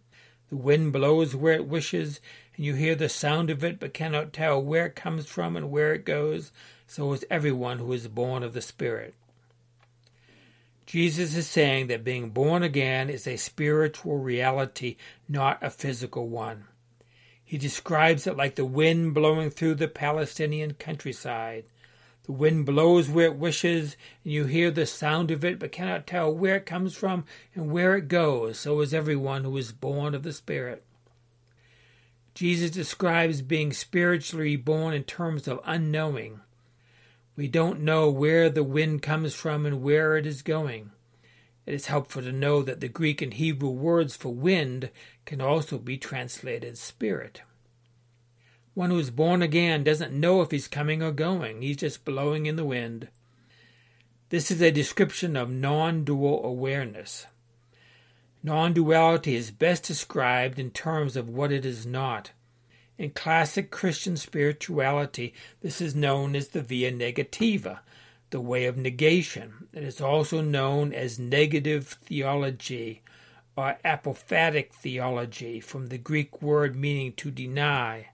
The 0.50 0.58
wind 0.58 0.94
blows 0.94 1.36
where 1.36 1.54
it 1.54 1.68
wishes, 1.68 2.22
and 2.56 2.66
you 2.66 2.76
hear 2.76 2.94
the 2.96 3.10
sound 3.10 3.50
of 3.50 3.64
it 3.64 3.80
but 3.80 3.94
cannot 3.94 4.32
tell 4.32 4.62
where 4.62 4.86
it 4.86 4.96
comes 4.96 5.26
from 5.26 5.58
and 5.58 5.72
where 5.72 5.94
it 5.94 6.06
goes, 6.06 6.52
so 6.86 7.12
is 7.14 7.26
everyone 7.32 7.80
who 7.80 7.92
is 7.92 8.08
born 8.08 8.44
of 8.44 8.54
the 8.54 8.62
Spirit. 8.62 9.16
Jesus 10.86 11.36
is 11.36 11.48
saying 11.48 11.88
that 11.88 12.04
being 12.04 12.32
born 12.32 12.62
again 12.62 13.10
is 13.10 13.26
a 13.26 13.38
spiritual 13.38 14.18
reality, 14.18 14.98
not 15.30 15.64
a 15.64 15.70
physical 15.70 16.28
one. 16.28 16.66
He 17.44 17.58
describes 17.58 18.28
it 18.28 18.36
like 18.36 18.56
the 18.56 18.66
wind 18.66 19.14
blowing 19.14 19.50
through 19.50 19.76
the 19.76 19.88
Palestinian 19.88 20.74
countryside. 20.74 21.66
The 22.24 22.32
wind 22.32 22.66
blows 22.66 23.10
where 23.10 23.28
it 23.28 23.36
wishes, 23.36 23.98
and 24.24 24.34
you 24.34 24.46
hear 24.46 24.72
the 24.72 24.86
sound 24.86 25.30
of 25.30 25.44
it, 25.44 25.60
but 25.60 25.72
cannot 25.72 26.08
tell 26.08 26.34
where 26.34 26.56
it 26.56 26.66
comes 26.66 26.96
from 26.96 27.26
and 27.54 27.72
where 27.72 27.96
it 27.96 28.08
goes. 28.08 28.60
So 28.60 28.82
is 28.82 28.94
everyone 28.94 29.44
who 29.44 29.56
is 29.58 29.72
born 29.72 30.16
of 30.16 30.24
the 30.24 30.34
Spirit. 30.34 30.84
Jesus 32.34 32.72
describes 32.72 33.42
being 33.42 33.72
spiritually 33.72 34.56
born 34.56 34.94
in 34.94 35.04
terms 35.04 35.48
of 35.48 35.60
unknowing. 35.66 36.40
We 37.36 37.48
don't 37.48 37.82
know 37.82 38.10
where 38.10 38.50
the 38.50 38.64
wind 38.64 39.02
comes 39.02 39.34
from 39.34 39.66
and 39.66 39.82
where 39.82 40.18
it 40.18 40.28
is 40.28 40.42
going. 40.42 40.92
It 41.66 41.74
is 41.74 41.88
helpful 41.88 42.22
to 42.22 42.32
know 42.32 42.62
that 42.62 42.80
the 42.80 42.88
Greek 42.88 43.22
and 43.22 43.34
Hebrew 43.34 43.70
words 43.70 44.16
for 44.16 44.34
wind 44.34 44.90
can 45.26 45.42
also 45.42 45.78
be 45.78 45.98
translated 45.98 46.78
spirit. 46.78 47.42
One 48.74 48.90
who 48.90 49.00
is 49.00 49.12
born 49.12 49.42
again 49.42 49.84
doesn't 49.84 50.14
know 50.14 50.42
if 50.42 50.52
he's 50.52 50.68
coming 50.68 51.02
or 51.02 51.12
going, 51.12 51.62
he's 51.62 51.78
just 51.78 52.06
blowing 52.06 52.46
in 52.46 52.56
the 52.56 52.66
wind. 52.66 53.08
This 54.30 54.52
is 54.52 54.62
a 54.62 54.72
description 54.72 55.36
of 55.36 55.50
non 55.50 56.04
dual 56.04 56.44
awareness. 56.44 57.28
Non 58.44 58.74
duality 58.74 59.36
is 59.36 59.52
best 59.52 59.86
described 59.86 60.60
in 60.60 60.70
terms 60.70 61.16
of 61.16 61.30
what 61.30 61.52
it 61.52 61.66
is 61.66 61.86
not. 61.86 62.32
In 62.98 63.10
classic 63.10 63.72
Christian 63.72 64.18
spirituality, 64.18 65.34
this 65.62 65.82
is 65.82 65.96
known 65.96 66.36
as 66.36 66.50
the 66.50 66.62
via 66.62 66.92
negativa, 66.92 67.80
the 68.30 68.40
way 68.40 68.66
of 68.66 68.78
negation. 68.78 69.68
It 69.74 69.84
is 69.84 70.00
also 70.00 70.42
known 70.42 70.94
as 70.94 71.18
negative 71.18 71.98
theology 72.04 73.02
or 73.56 73.78
apophatic 73.86 74.72
theology, 74.72 75.60
from 75.60 75.88
the 75.88 75.98
Greek 75.98 76.42
word 76.42 76.76
meaning 76.76 77.14
to 77.14 77.30
deny. 77.30 78.10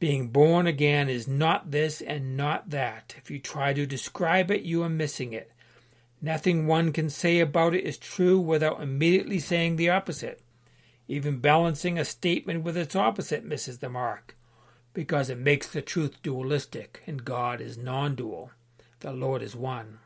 Being 0.00 0.28
born 0.28 0.66
again 0.66 1.08
is 1.08 1.26
not 1.26 1.70
this 1.70 2.00
and 2.00 2.36
not 2.36 2.70
that. 2.70 3.14
If 3.18 3.30
you 3.30 3.38
try 3.38 3.72
to 3.72 3.86
describe 3.86 4.50
it, 4.50 4.62
you 4.62 4.82
are 4.84 4.88
missing 4.88 5.32
it. 5.32 5.52
Nothing 6.20 6.66
one 6.66 6.92
can 6.92 7.10
say 7.10 7.40
about 7.40 7.74
it 7.74 7.84
is 7.84 7.98
true 7.98 8.38
without 8.38 8.80
immediately 8.80 9.38
saying 9.38 9.76
the 9.76 9.90
opposite. 9.90 10.40
Even 11.08 11.38
balancing 11.38 11.98
a 11.98 12.04
statement 12.04 12.62
with 12.62 12.76
its 12.76 12.94
opposite 12.94 13.44
misses 13.44 13.78
the 13.78 13.88
mark, 13.88 14.36
because 14.92 15.30
it 15.30 15.38
makes 15.38 15.66
the 15.66 15.80
truth 15.80 16.22
dualistic, 16.22 17.02
and 17.06 17.24
God 17.24 17.62
is 17.62 17.78
non 17.78 18.14
dual. 18.14 18.50
The 19.00 19.12
Lord 19.12 19.42
is 19.42 19.56
one. 19.56 20.00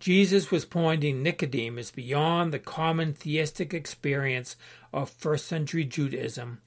Jesus 0.00 0.50
was 0.50 0.64
pointing 0.64 1.22
Nicodemus 1.22 1.90
beyond 1.90 2.52
the 2.52 2.58
common 2.58 3.12
theistic 3.12 3.74
experience 3.74 4.56
of 4.92 5.10
first 5.10 5.46
century 5.46 5.84
Judaism 5.84 6.60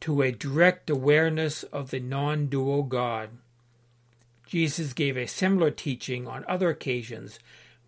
to 0.00 0.22
a 0.22 0.32
direct 0.32 0.90
awareness 0.90 1.62
of 1.64 1.90
the 1.90 2.00
non 2.00 2.46
dual 2.46 2.82
God. 2.82 3.30
Jesus 4.46 4.92
gave 4.92 5.16
a 5.16 5.26
similar 5.26 5.70
teaching 5.70 6.28
on 6.28 6.44
other 6.46 6.70
occasions 6.70 7.38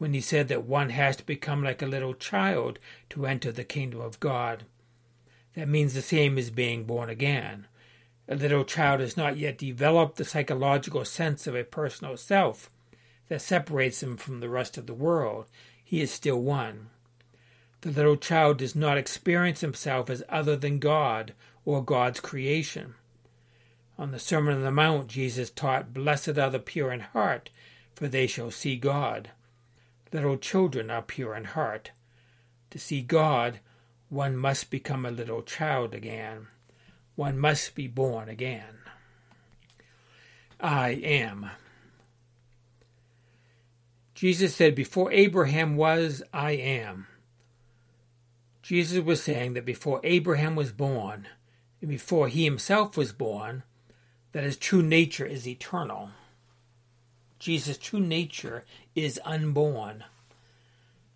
when 0.05 0.12
he 0.12 0.21
said 0.21 0.49
that 0.49 0.67
one 0.67 0.90
has 0.90 1.17
to 1.17 1.25
become 1.25 1.64
like 1.64 1.81
a 1.81 1.87
little 1.87 2.12
child 2.12 2.79
to 3.09 3.25
enter 3.25 3.51
the 3.51 3.64
kingdom 3.64 4.03
of 4.03 4.21
God. 4.21 4.64
That 5.57 5.67
means 5.67 5.95
the 5.95 6.03
same 6.03 6.37
as 6.37 6.51
being 6.51 6.85
born 6.85 7.09
again. 7.09 7.67
A 8.29 8.35
little 8.35 8.67
child 8.67 9.01
has 9.01 9.17
not 9.17 9.38
yet 9.38 9.57
developed 9.57 10.19
the 10.19 10.25
psychological 10.27 11.07
sense 11.07 11.47
of 11.47 11.57
a 11.57 11.64
personal 11.64 12.19
self 12.19 12.69
that 13.31 13.40
separates 13.40 14.03
him 14.03 14.19
from 14.19 14.40
the 14.40 14.51
rest 14.51 14.77
of 14.77 14.87
the 14.87 14.93
world. 14.93 15.47
He 15.83 16.03
is 16.03 16.11
still 16.11 16.43
one. 16.43 16.90
The 17.81 17.90
little 17.90 18.19
child 18.19 18.59
does 18.59 18.77
not 18.77 18.99
experience 18.99 19.62
himself 19.62 20.11
as 20.11 20.23
other 20.29 20.55
than 20.55 20.81
God 20.81 21.33
or 21.64 21.83
God's 21.83 22.21
creation. 22.21 22.93
On 23.99 24.11
the 24.11 24.19
Sermon 24.19 24.57
on 24.57 24.64
the 24.64 24.71
Mount, 24.71 25.09
Jesus 25.09 25.49
taught, 25.49 25.95
Blessed 25.95 26.37
are 26.37 26.51
the 26.51 26.59
pure 26.59 26.93
in 26.93 27.01
heart, 27.01 27.49
for 27.95 28.07
they 28.07 28.27
shall 28.27 28.51
see 28.51 28.77
God. 28.77 29.31
Little 30.14 30.37
children 30.37 30.92
are 30.92 31.03
pure 31.03 31.35
in 31.35 31.42
heart. 31.42 31.90
To 32.70 32.79
see 32.79 33.03
God, 33.03 33.59
one 34.09 34.37
must 34.37 34.70
become 34.70 35.05
a 35.05 35.11
little 35.11 35.42
child 35.42 35.92
again. 35.92 36.46
One 37.16 37.37
must 37.37 37.74
be 37.74 37.88
born 37.88 38.29
again. 38.29 38.79
I 40.61 40.90
am. 40.90 41.50
Jesus 44.14 44.55
said, 44.55 44.77
Before 44.77 45.11
Abraham 45.11 45.74
was, 45.74 46.22
I 46.33 46.53
am. 46.53 47.09
Jesus 48.62 49.03
was 49.03 49.20
saying 49.20 49.55
that 49.55 49.66
before 49.66 50.00
Abraham 50.05 50.55
was 50.55 50.70
born, 50.70 51.27
and 51.81 51.90
before 51.90 52.29
he 52.29 52.44
himself 52.44 52.96
was 52.96 53.11
born, 53.12 53.64
that 54.31 54.44
his 54.44 54.57
true 54.57 54.81
nature 54.81 55.27
is 55.27 55.48
eternal. 55.48 56.11
Jesus' 57.40 57.77
true 57.77 57.98
nature 57.98 58.64
is 58.94 59.20
unborn. 59.24 60.04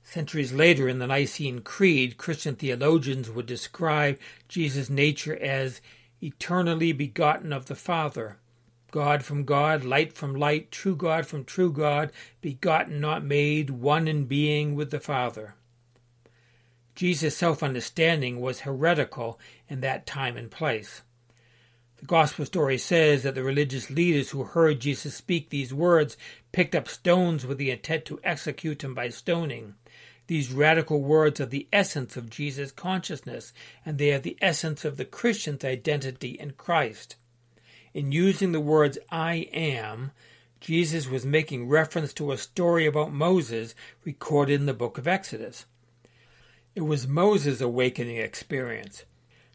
Centuries 0.02 0.52
later, 0.52 0.88
in 0.88 0.98
the 0.98 1.06
Nicene 1.06 1.60
Creed, 1.60 2.16
Christian 2.16 2.56
theologians 2.56 3.28
would 3.28 3.46
describe 3.46 4.18
Jesus' 4.48 4.88
nature 4.88 5.36
as 5.36 5.80
eternally 6.22 6.92
begotten 6.92 7.52
of 7.52 7.66
the 7.66 7.74
Father, 7.74 8.38
God 8.90 9.22
from 9.22 9.44
God, 9.44 9.84
light 9.84 10.14
from 10.14 10.34
light, 10.34 10.70
true 10.70 10.96
God 10.96 11.26
from 11.26 11.44
true 11.44 11.70
God, 11.70 12.10
begotten, 12.40 13.00
not 13.00 13.22
made, 13.22 13.68
one 13.68 14.08
in 14.08 14.24
being 14.24 14.74
with 14.74 14.90
the 14.90 15.00
Father. 15.00 15.54
Jesus' 16.94 17.36
self 17.36 17.62
understanding 17.62 18.40
was 18.40 18.60
heretical 18.60 19.38
in 19.68 19.82
that 19.82 20.06
time 20.06 20.36
and 20.36 20.50
place. 20.50 21.02
The 22.00 22.06
Gospel 22.06 22.44
story 22.44 22.78
says 22.78 23.24
that 23.24 23.34
the 23.34 23.42
religious 23.42 23.90
leaders 23.90 24.30
who 24.30 24.44
heard 24.44 24.78
Jesus 24.78 25.16
speak 25.16 25.50
these 25.50 25.74
words 25.74 26.16
picked 26.52 26.76
up 26.76 26.88
stones 26.88 27.44
with 27.44 27.58
the 27.58 27.72
intent 27.72 28.04
to 28.04 28.20
execute 28.22 28.84
him 28.84 28.94
by 28.94 29.08
stoning. 29.08 29.74
These 30.28 30.52
radical 30.52 31.02
words 31.02 31.40
are 31.40 31.46
the 31.46 31.66
essence 31.72 32.16
of 32.16 32.30
Jesus' 32.30 32.70
consciousness, 32.70 33.52
and 33.84 33.98
they 33.98 34.12
are 34.12 34.20
the 34.20 34.36
essence 34.40 34.84
of 34.84 34.96
the 34.96 35.04
Christian's 35.04 35.64
identity 35.64 36.30
in 36.38 36.52
Christ. 36.52 37.16
In 37.94 38.12
using 38.12 38.52
the 38.52 38.60
words 38.60 38.98
I 39.10 39.48
am, 39.52 40.12
Jesus 40.60 41.08
was 41.08 41.24
making 41.24 41.68
reference 41.68 42.12
to 42.14 42.30
a 42.30 42.38
story 42.38 42.86
about 42.86 43.12
Moses 43.12 43.74
recorded 44.04 44.60
in 44.60 44.66
the 44.66 44.74
book 44.74 44.98
of 44.98 45.08
Exodus. 45.08 45.66
It 46.76 46.82
was 46.82 47.08
Moses' 47.08 47.60
awakening 47.60 48.18
experience. 48.18 49.04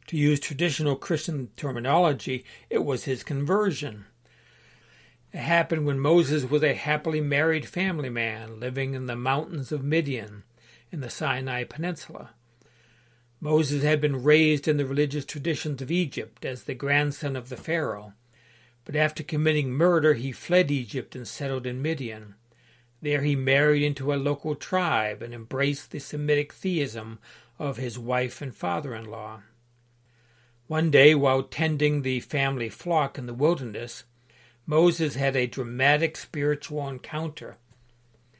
To 0.07 0.17
use 0.17 0.39
traditional 0.39 0.95
Christian 0.95 1.49
terminology, 1.55 2.43
it 2.69 2.83
was 2.83 3.05
his 3.05 3.23
conversion. 3.23 4.05
It 5.31 5.39
happened 5.39 5.85
when 5.85 5.99
Moses 5.99 6.49
was 6.49 6.61
a 6.61 6.73
happily 6.73 7.21
married 7.21 7.67
family 7.67 8.09
man 8.09 8.59
living 8.59 8.93
in 8.93 9.07
the 9.07 9.15
mountains 9.15 9.71
of 9.71 9.83
Midian 9.83 10.43
in 10.91 10.99
the 10.99 11.09
Sinai 11.09 11.63
Peninsula. 11.63 12.31
Moses 13.39 13.83
had 13.83 13.99
been 13.99 14.23
raised 14.23 14.67
in 14.67 14.77
the 14.77 14.85
religious 14.85 15.25
traditions 15.25 15.81
of 15.81 15.91
Egypt 15.91 16.45
as 16.45 16.63
the 16.63 16.75
grandson 16.75 17.35
of 17.35 17.49
the 17.49 17.57
Pharaoh, 17.57 18.13
but 18.85 18.95
after 18.95 19.23
committing 19.23 19.71
murder 19.71 20.13
he 20.13 20.31
fled 20.31 20.69
Egypt 20.69 21.15
and 21.15 21.27
settled 21.27 21.65
in 21.65 21.81
Midian. 21.81 22.35
There 23.01 23.21
he 23.21 23.35
married 23.35 23.83
into 23.83 24.13
a 24.13 24.15
local 24.15 24.55
tribe 24.55 25.21
and 25.21 25.33
embraced 25.33 25.91
the 25.91 25.99
Semitic 25.99 26.53
theism 26.53 27.19
of 27.57 27.77
his 27.77 27.97
wife 27.97 28.41
and 28.41 28.55
father 28.55 28.93
in 28.95 29.05
law. 29.05 29.41
One 30.73 30.89
day, 30.89 31.13
while 31.13 31.43
tending 31.43 32.01
the 32.01 32.19
family 32.19 32.67
flock 32.67 33.19
in 33.19 33.27
the 33.27 33.33
wilderness, 33.35 34.05
Moses 34.65 35.13
had 35.13 35.35
a 35.35 35.45
dramatic 35.45 36.17
spiritual 36.17 36.87
encounter. 36.87 37.57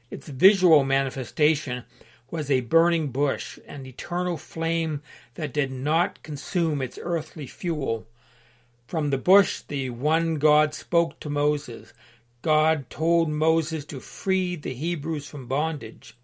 Its 0.09 0.29
visual 0.29 0.83
manifestation 0.83 1.83
was 2.31 2.49
a 2.49 2.61
burning 2.61 3.09
bush, 3.09 3.59
an 3.67 3.85
eternal 3.85 4.37
flame 4.37 5.03
that 5.35 5.53
did 5.53 5.71
not 5.71 6.23
consume 6.23 6.81
its 6.81 6.97
earthly 6.99 7.45
fuel. 7.45 8.07
From 8.87 9.11
the 9.11 9.19
bush, 9.19 9.61
the 9.61 9.91
one 9.91 10.37
God 10.37 10.73
spoke 10.73 11.19
to 11.19 11.29
Moses. 11.29 11.93
God 12.41 12.89
told 12.89 13.29
Moses 13.29 13.85
to 13.85 13.99
free 13.99 14.55
the 14.55 14.73
Hebrews 14.73 15.27
from 15.27 15.45
bondage. 15.45 16.15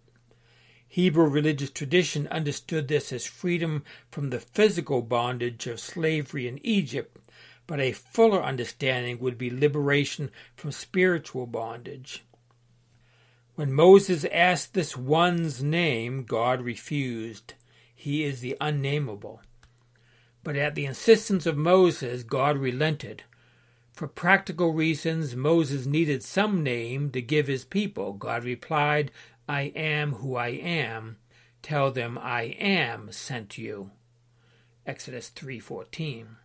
Hebrew 0.92 1.28
religious 1.28 1.70
tradition 1.70 2.26
understood 2.32 2.88
this 2.88 3.12
as 3.12 3.24
freedom 3.24 3.84
from 4.10 4.30
the 4.30 4.40
physical 4.40 5.02
bondage 5.02 5.68
of 5.68 5.78
slavery 5.78 6.48
in 6.48 6.58
Egypt, 6.66 7.16
but 7.68 7.78
a 7.78 7.92
fuller 7.92 8.42
understanding 8.42 9.20
would 9.20 9.38
be 9.38 9.50
liberation 9.50 10.32
from 10.56 10.72
spiritual 10.72 11.46
bondage. 11.46 12.24
When 13.54 13.72
Moses 13.72 14.24
asked 14.32 14.74
this 14.74 14.96
one's 14.96 15.62
name, 15.62 16.24
God 16.24 16.60
refused. 16.60 17.54
He 17.94 18.24
is 18.24 18.40
the 18.40 18.56
unnameable. 18.60 19.42
But 20.42 20.56
at 20.56 20.74
the 20.74 20.86
insistence 20.86 21.46
of 21.46 21.56
Moses, 21.56 22.24
God 22.24 22.58
relented. 22.58 23.22
For 23.92 24.08
practical 24.08 24.72
reasons, 24.72 25.36
Moses 25.36 25.86
needed 25.86 26.24
some 26.24 26.64
name 26.64 27.12
to 27.12 27.22
give 27.22 27.46
his 27.46 27.64
people. 27.64 28.12
God 28.14 28.42
replied, 28.42 29.12
I 29.50 29.72
am 29.74 30.12
who 30.12 30.36
I 30.36 30.50
am. 30.50 31.16
Tell 31.60 31.90
them 31.90 32.16
I 32.22 32.54
am 32.60 33.10
sent 33.10 33.58
you. 33.58 33.90
Exodus 34.86 35.28
3:14. 35.28 36.36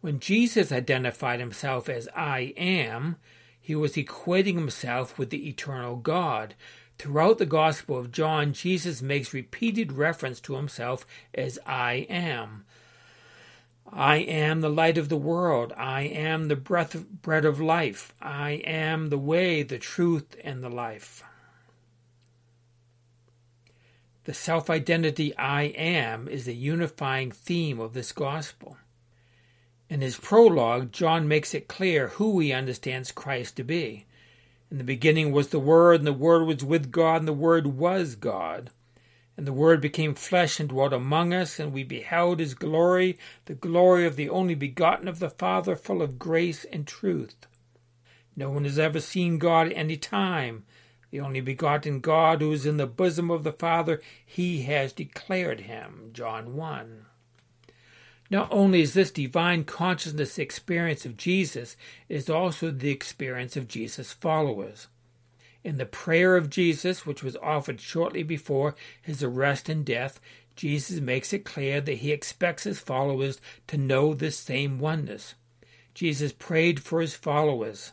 When 0.00 0.20
Jesus 0.20 0.72
identified 0.72 1.38
himself 1.38 1.86
as 1.86 2.08
I 2.16 2.54
am, 2.56 3.16
he 3.60 3.74
was 3.74 3.96
equating 3.96 4.54
himself 4.54 5.18
with 5.18 5.28
the 5.28 5.50
eternal 5.50 5.96
God. 5.96 6.54
Throughout 6.98 7.36
the 7.36 7.44
Gospel 7.44 7.98
of 7.98 8.10
John, 8.10 8.54
Jesus 8.54 9.02
makes 9.02 9.34
repeated 9.34 9.92
reference 9.92 10.40
to 10.40 10.54
himself 10.54 11.04
as 11.34 11.58
I 11.66 12.06
am. 12.08 12.64
I 13.86 14.16
am 14.16 14.62
the 14.62 14.70
light 14.70 14.96
of 14.96 15.10
the 15.10 15.18
world. 15.18 15.74
I 15.76 16.04
am 16.04 16.48
the 16.48 16.56
breath 16.56 16.94
of, 16.94 17.20
bread 17.20 17.44
of 17.44 17.60
life. 17.60 18.14
I 18.22 18.52
am 18.64 19.10
the 19.10 19.18
way, 19.18 19.62
the 19.62 19.78
truth, 19.78 20.36
and 20.42 20.64
the 20.64 20.70
life. 20.70 21.22
The 24.24 24.34
self 24.34 24.70
identity 24.70 25.36
I 25.36 25.64
am 25.64 26.28
is 26.28 26.46
the 26.46 26.54
unifying 26.54 27.30
theme 27.30 27.78
of 27.78 27.92
this 27.92 28.10
gospel. 28.12 28.78
In 29.90 30.00
his 30.00 30.16
prologue, 30.16 30.92
John 30.92 31.28
makes 31.28 31.52
it 31.52 31.68
clear 31.68 32.08
who 32.08 32.40
he 32.40 32.52
understands 32.52 33.12
Christ 33.12 33.56
to 33.56 33.64
be. 33.64 34.06
In 34.70 34.78
the 34.78 34.84
beginning 34.84 35.30
was 35.30 35.48
the 35.48 35.58
Word, 35.58 36.00
and 36.00 36.06
the 36.06 36.12
Word 36.14 36.46
was 36.46 36.64
with 36.64 36.90
God, 36.90 37.20
and 37.20 37.28
the 37.28 37.34
Word 37.34 37.66
was 37.66 38.14
God. 38.14 38.70
And 39.36 39.46
the 39.46 39.52
Word 39.52 39.82
became 39.82 40.14
flesh 40.14 40.58
and 40.58 40.70
dwelt 40.70 40.94
among 40.94 41.34
us, 41.34 41.60
and 41.60 41.70
we 41.70 41.84
beheld 41.84 42.40
his 42.40 42.54
glory, 42.54 43.18
the 43.44 43.54
glory 43.54 44.06
of 44.06 44.16
the 44.16 44.30
only 44.30 44.54
begotten 44.54 45.06
of 45.06 45.18
the 45.18 45.28
Father, 45.30 45.76
full 45.76 46.00
of 46.00 46.18
grace 46.18 46.64
and 46.64 46.86
truth. 46.86 47.46
No 48.34 48.50
one 48.50 48.64
has 48.64 48.78
ever 48.78 49.00
seen 49.00 49.38
God 49.38 49.66
at 49.66 49.76
any 49.76 49.98
time. 49.98 50.64
The 51.14 51.20
only 51.20 51.40
begotten 51.40 52.00
God 52.00 52.40
who 52.40 52.50
is 52.50 52.66
in 52.66 52.76
the 52.76 52.88
bosom 52.88 53.30
of 53.30 53.44
the 53.44 53.52
Father, 53.52 54.02
he 54.26 54.62
has 54.62 54.92
declared 54.92 55.60
him. 55.60 56.10
John 56.12 56.56
1. 56.56 57.06
Not 58.30 58.48
only 58.50 58.80
is 58.80 58.94
this 58.94 59.12
divine 59.12 59.62
consciousness 59.62 60.40
experience 60.40 61.06
of 61.06 61.16
Jesus, 61.16 61.76
it 62.08 62.16
is 62.16 62.28
also 62.28 62.72
the 62.72 62.90
experience 62.90 63.56
of 63.56 63.68
Jesus' 63.68 64.12
followers. 64.12 64.88
In 65.62 65.76
the 65.76 65.86
prayer 65.86 66.34
of 66.34 66.50
Jesus, 66.50 67.06
which 67.06 67.22
was 67.22 67.36
offered 67.36 67.80
shortly 67.80 68.24
before 68.24 68.74
his 69.00 69.22
arrest 69.22 69.68
and 69.68 69.84
death, 69.84 70.18
Jesus 70.56 70.98
makes 70.98 71.32
it 71.32 71.44
clear 71.44 71.80
that 71.80 71.98
he 71.98 72.10
expects 72.10 72.64
his 72.64 72.80
followers 72.80 73.40
to 73.68 73.76
know 73.76 74.14
this 74.14 74.36
same 74.36 74.80
oneness. 74.80 75.36
Jesus 75.94 76.32
prayed 76.32 76.80
for 76.80 77.00
his 77.00 77.14
followers 77.14 77.92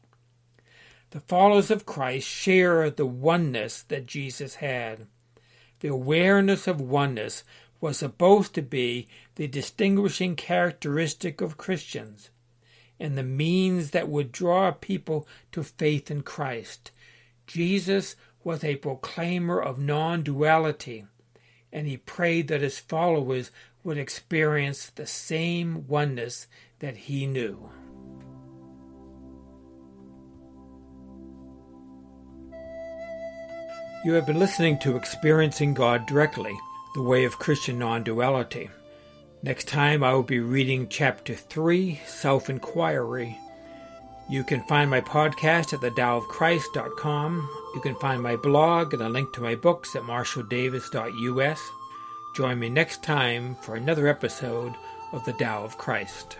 The 1.11 1.19
followers 1.19 1.69
of 1.69 1.85
Christ 1.85 2.25
share 2.25 2.89
the 2.89 3.05
oneness 3.05 3.83
that 3.83 4.05
Jesus 4.05 4.55
had. 4.55 5.07
The 5.81 5.89
awareness 5.89 6.67
of 6.67 6.79
oneness 6.79 7.43
was 7.81 7.97
supposed 7.97 8.53
to 8.53 8.61
be 8.61 9.09
the 9.35 9.47
distinguishing 9.47 10.37
characteristic 10.37 11.41
of 11.41 11.57
Christians 11.57 12.29
and 12.97 13.17
the 13.17 13.23
means 13.23 13.91
that 13.91 14.07
would 14.07 14.31
draw 14.31 14.71
people 14.71 15.27
to 15.51 15.63
faith 15.63 16.09
in 16.09 16.21
Christ. 16.21 16.91
Jesus 17.45 18.15
was 18.41 18.63
a 18.63 18.77
proclaimer 18.77 19.61
of 19.61 19.77
non 19.77 20.23
duality, 20.23 21.05
and 21.73 21.87
he 21.87 21.97
prayed 21.97 22.47
that 22.47 22.61
his 22.61 22.79
followers 22.79 23.51
would 23.83 23.97
experience 23.97 24.89
the 24.89 25.07
same 25.07 25.85
oneness 25.87 26.47
that 26.79 26.95
he 26.95 27.25
knew. 27.25 27.69
You 34.03 34.13
have 34.13 34.25
been 34.25 34.39
listening 34.39 34.79
to 34.79 34.95
Experiencing 34.95 35.75
God 35.75 36.07
Directly, 36.07 36.57
The 36.95 37.03
Way 37.03 37.23
of 37.23 37.37
Christian 37.37 37.77
Non 37.77 38.01
Duality. 38.01 38.71
Next 39.43 39.67
time 39.67 40.03
I 40.03 40.11
will 40.13 40.23
be 40.23 40.39
reading 40.39 40.87
Chapter 40.89 41.35
3, 41.35 42.01
Self 42.07 42.49
Inquiry. 42.49 43.37
You 44.27 44.43
can 44.43 44.63
find 44.63 44.89
my 44.89 45.01
podcast 45.01 45.73
at 45.73 45.81
thetaoofchrist.com. 45.81 47.49
You 47.75 47.81
can 47.81 47.93
find 47.97 48.23
my 48.23 48.37
blog 48.37 48.95
and 48.95 49.03
a 49.03 49.09
link 49.09 49.33
to 49.33 49.41
my 49.41 49.53
books 49.53 49.95
at 49.95 50.01
marshalldavis.us. 50.01 51.71
Join 52.35 52.57
me 52.57 52.69
next 52.69 53.03
time 53.03 53.55
for 53.61 53.75
another 53.75 54.07
episode 54.07 54.73
of 55.11 55.23
The 55.25 55.33
Tao 55.33 55.63
of 55.63 55.77
Christ. 55.77 56.37